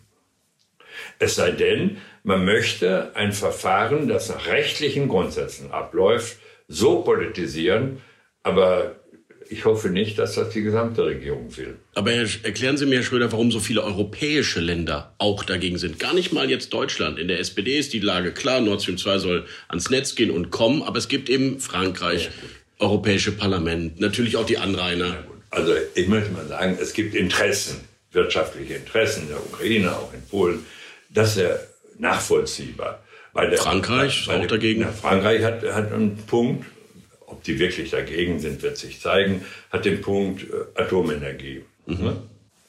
[1.19, 6.37] Es sei denn, man möchte ein Verfahren, das nach rechtlichen Grundsätzen abläuft,
[6.67, 8.01] so politisieren,
[8.43, 8.98] aber
[9.49, 11.75] ich hoffe nicht, dass das die gesamte Regierung will.
[11.95, 15.97] Aber erklären Sie mir, Herr Schröder, warum so viele europäische Länder auch dagegen sind.
[15.99, 17.17] Gar nicht mal jetzt Deutschland.
[17.17, 20.51] In der SPD ist die Lage klar, Nord Stream 2 soll ans Netz gehen und
[20.51, 22.29] kommen, aber es gibt eben Frankreich,
[22.77, 25.23] Europäische Parlament, natürlich auch die Anrainer.
[25.49, 27.81] Also ich möchte mal sagen, es gibt Interessen,
[28.13, 30.65] wirtschaftliche Interessen in der Ukraine, auch in Polen.
[31.09, 31.55] Das ist ja
[31.97, 33.03] nachvollziehbar.
[33.33, 34.85] Bei der, Frankreich ist bei auch der- dagegen.
[34.93, 36.65] Frankreich hat, hat einen Punkt,
[37.29, 41.63] ob die wirklich dagegen sind, wird sich zeigen, hat den Punkt äh, Atomenergie.
[41.85, 42.17] Ne?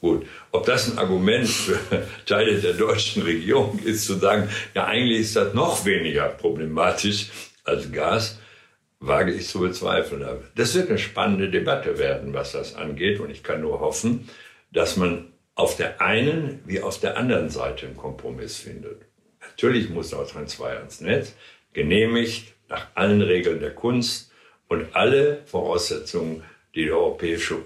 [0.01, 1.79] Gut, ob das ein Argument für
[2.27, 7.29] Teile der deutschen Regierung ist, zu sagen, ja eigentlich ist das noch weniger problematisch
[7.65, 8.39] als Gas,
[8.99, 10.23] wage ich zu bezweifeln.
[10.23, 13.21] Aber Das wird eine spannende Debatte werden, was das angeht.
[13.21, 14.29] Und ich kann nur hoffen,
[14.73, 19.03] dass man auf der einen wie auf der anderen Seite einen Kompromiss findet.
[19.41, 21.35] Natürlich muss Nord Stream 2 ans Netz,
[21.75, 24.30] genehmigt nach allen Regeln der Kunst
[24.71, 26.43] und alle Voraussetzungen,
[26.75, 27.57] die die europäische,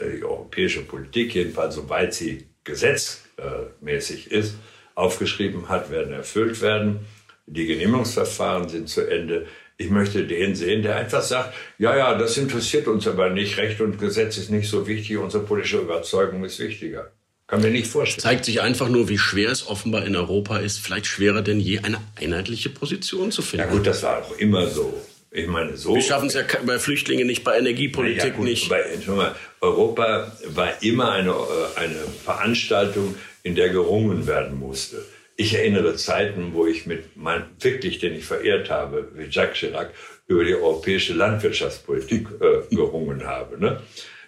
[0.00, 4.54] die europäische Politik, jedenfalls soweit sie gesetzmäßig ist,
[4.94, 7.00] aufgeschrieben hat, werden erfüllt werden.
[7.46, 9.48] Die Genehmigungsverfahren sind zu Ende.
[9.76, 13.56] Ich möchte den sehen, der einfach sagt, ja, ja, das interessiert uns aber nicht.
[13.56, 15.16] Recht und Gesetz ist nicht so wichtig.
[15.16, 17.10] Unsere politische Überzeugung ist wichtiger.
[17.48, 18.22] Kann mir nicht vorstellen.
[18.22, 21.80] Zeigt sich einfach nur, wie schwer es offenbar in Europa ist, vielleicht schwerer denn je,
[21.80, 23.70] eine einheitliche Position zu Ja finden.
[23.70, 24.94] gut, das war auch immer so.
[25.32, 25.94] Ich meine, so.
[25.94, 28.68] Wir schaffen es ja bei Flüchtlingen nicht, bei Energiepolitik Ja, gut, nicht.
[28.68, 35.04] Bei, mal, Europa war immer eine, äh, eine Veranstaltung, in der gerungen werden musste.
[35.36, 39.94] Ich erinnere Zeiten, wo ich mit meinem, wirklich, den ich verehrt habe, wie Jacques Chirac,
[40.26, 43.58] über die europäische Landwirtschaftspolitik äh, gerungen habe.
[43.58, 43.80] Ne?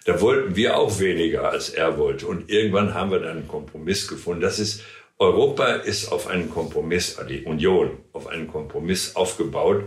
[0.05, 2.27] Da wollten wir auch weniger, als er wollte.
[2.27, 4.41] Und irgendwann haben wir dann einen Kompromiss gefunden.
[4.41, 4.83] Das ist,
[5.19, 9.83] Europa ist auf einen Kompromiss, äh, die Union, auf einen Kompromiss aufgebaut.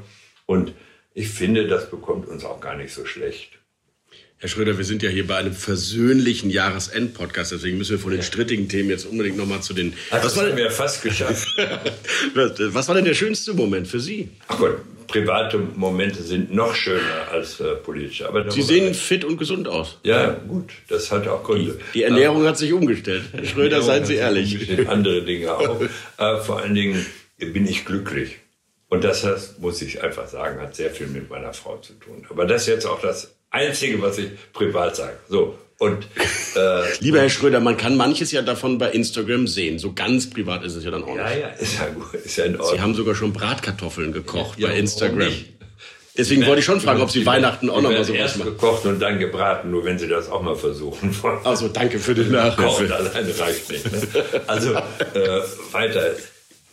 [0.46, 0.74] Und
[1.16, 3.52] ich finde, das bekommt uns auch gar nicht so schlecht.
[4.36, 8.22] Herr Schröder, wir sind ja hier bei einem versöhnlichen Jahresend-Podcast, deswegen müssen wir von den
[8.22, 9.94] strittigen Themen jetzt unbedingt nochmal zu den...
[10.10, 11.48] Das Was war, haben denn, wir fast geschafft.
[12.34, 14.28] was war denn der schönste Moment für Sie?
[14.48, 18.28] Ach Gott, private Momente sind noch schöner als äh, politische.
[18.28, 19.98] Aber Sie sehen fit und gesund aus.
[20.02, 21.78] ja gut, das hat auch Gründe.
[21.94, 23.22] Die Ernährung hat sich umgestellt.
[23.32, 24.86] Herr Schröder, seien Sie ehrlich.
[24.86, 25.80] Andere Dinge auch.
[25.80, 27.06] äh, vor allen Dingen
[27.38, 28.36] bin ich glücklich.
[28.88, 32.24] Und das hat, muss ich einfach sagen, hat sehr viel mit meiner Frau zu tun.
[32.30, 35.16] Aber das ist jetzt auch das Einzige, was ich privat sage.
[35.28, 35.58] So.
[35.78, 36.06] Und
[36.54, 39.78] äh, Lieber Herr Schröder, man kann manches ja davon bei Instagram sehen.
[39.78, 41.40] So ganz privat ist es ja dann auch ja, nicht.
[41.40, 42.80] ja, ist ja gut, ist ja in Sie Ordnung.
[42.80, 45.32] haben sogar schon Bratkartoffeln gekocht Ja, bei Instagram.
[46.16, 48.52] Deswegen wollte ich schon fragen, ob Sie Weihnachten auch noch mal sowas erst machen.
[48.52, 51.44] gekocht und dann gebraten, nur wenn Sie das auch mal versuchen wollen.
[51.44, 52.94] Also danke für den Kochen Nachhilfe.
[52.96, 53.92] alleine reicht nicht.
[53.92, 54.24] Ne?
[54.46, 55.40] Also äh,
[55.72, 56.12] weiter.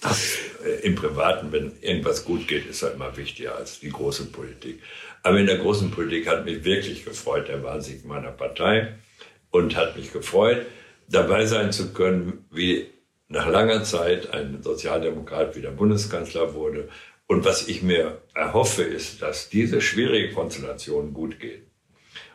[0.01, 0.21] Das,
[0.81, 4.81] Im Privaten, wenn irgendwas gut geht, ist halt immer wichtiger als die große Politik.
[5.21, 8.95] Aber in der großen Politik hat mich wirklich gefreut der Wahlsieg meiner Partei
[9.51, 10.65] und hat mich gefreut,
[11.09, 12.87] dabei sein zu können, wie
[13.27, 16.89] nach langer Zeit ein Sozialdemokrat wieder Bundeskanzler wurde.
[17.27, 21.63] Und was ich mir erhoffe, ist, dass diese schwierige Konstellation gut geht.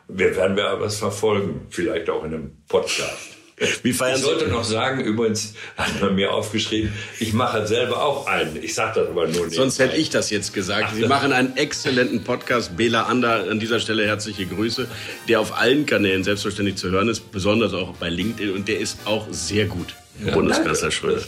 [0.07, 3.38] Wir werden wir aber es verfolgen, vielleicht auch in einem Podcast.
[3.83, 4.25] Wie feiern Ich Sie?
[4.29, 8.61] sollte noch sagen, übrigens hat man mir aufgeschrieben, ich mache selber auch einen.
[8.61, 9.55] Ich sage das aber nur nicht.
[9.55, 10.95] Sonst hätte ich das jetzt gesagt.
[10.95, 12.77] Sie machen einen exzellenten Podcast.
[12.77, 14.87] Bela Ander, an dieser Stelle herzliche Grüße,
[15.27, 18.99] der auf allen Kanälen selbstverständlich zu hören ist, besonders auch bei LinkedIn und der ist
[19.05, 19.95] auch sehr gut.
[20.25, 20.91] Ja, Bundeskanzler.
[20.91, 21.21] Schröder.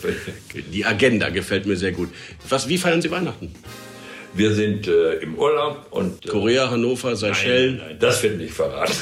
[0.71, 2.09] Die Agenda gefällt mir sehr gut.
[2.49, 3.53] Was, wie feiern Sie Weihnachten?
[4.33, 7.77] Wir sind äh, im Urlaub und äh, Korea, Hannover, Seychellen.
[7.77, 8.93] Nein, nein, das wird nicht verraten.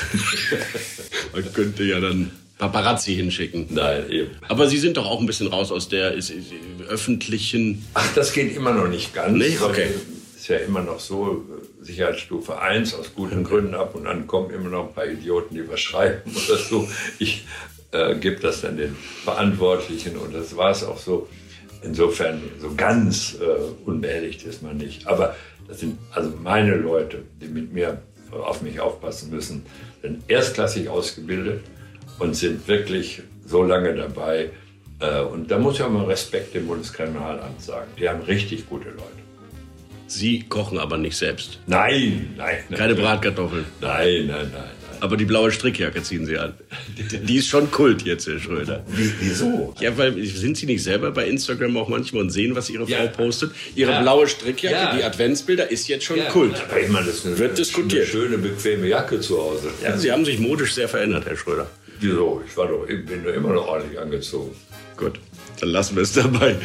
[1.33, 3.67] Man könnte ja dann Paparazzi hinschicken.
[3.69, 4.31] nein, eben.
[4.47, 6.51] Aber Sie sind doch auch ein bisschen raus aus der ist, ist,
[6.87, 7.85] öffentlichen.
[7.93, 9.35] Ach, das geht immer noch nicht ganz.
[9.35, 9.57] Nee?
[9.59, 9.87] Okay.
[10.35, 11.45] Ist ja immer noch so,
[11.81, 15.67] Sicherheitsstufe 1 aus guten Gründen ab und dann kommen immer noch ein paar Idioten, die
[15.69, 16.87] was schreiben oder so.
[17.17, 17.45] Ich
[17.91, 21.27] äh, gebe das dann den Verantwortlichen und das war es auch so.
[21.81, 25.07] Insofern so ganz äh, unbehelligt ist man nicht.
[25.07, 25.33] Aber
[25.69, 28.01] das sind also meine Leute, die mit mir
[28.31, 29.65] auf mich aufpassen müssen,
[30.01, 31.63] sind erstklassig ausgebildet
[32.19, 34.49] und sind wirklich so lange dabei.
[34.99, 37.89] Äh, und da muss ich auch mal Respekt dem Bundeskriminalamt sagen.
[37.97, 39.03] Die haben richtig gute Leute.
[40.07, 41.59] Sie kochen aber nicht selbst.
[41.67, 42.57] Nein, nein.
[42.75, 43.01] Keine nein.
[43.03, 43.65] Bratkartoffeln.
[43.79, 44.63] Nein, nein, nein, nein.
[45.01, 46.55] Aber die blaue Strickjacke ziehen Sie an.
[47.23, 48.83] Die ist schon Kult jetzt, Herr Schröder.
[48.89, 49.73] Wie, wieso?
[49.79, 52.97] Ja, weil sind Sie nicht selber bei Instagram auch manchmal und sehen, was Ihre Ja.
[52.97, 53.51] Frau postet?
[53.75, 54.01] Ihre Ja.
[54.01, 54.97] blaue Strickjacke, Ja.
[54.97, 56.61] die Adventsbilder, ist jetzt schon Kult.
[56.69, 58.01] Aber ich meine, das ist eine, Wird diskutiert.
[58.03, 59.69] eine schöne, bequeme Jacke zu Hause.
[59.97, 61.69] Sie haben sich modisch sehr verändert, Herr Schröder.
[61.99, 62.41] Wieso?
[62.47, 64.55] Ich war doch, bin doch immer noch ordentlich angezogen.
[64.95, 65.19] Gut,
[65.59, 66.55] dann lassen wir es dabei.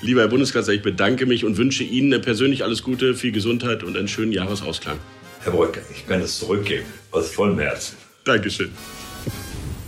[0.00, 3.96] Lieber Herr Bundeskanzler, ich bedanke mich und wünsche Ihnen persönlich alles Gute, viel Gesundheit und
[3.96, 4.98] einen schönen Jahresausklang.
[5.40, 6.86] Herr Brücke, ich kann es zurückgeben.
[7.10, 7.96] Aus vollem Herzen.
[8.24, 8.70] Dankeschön.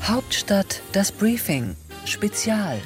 [0.03, 2.81] Hauptstadt das Briefing Spezial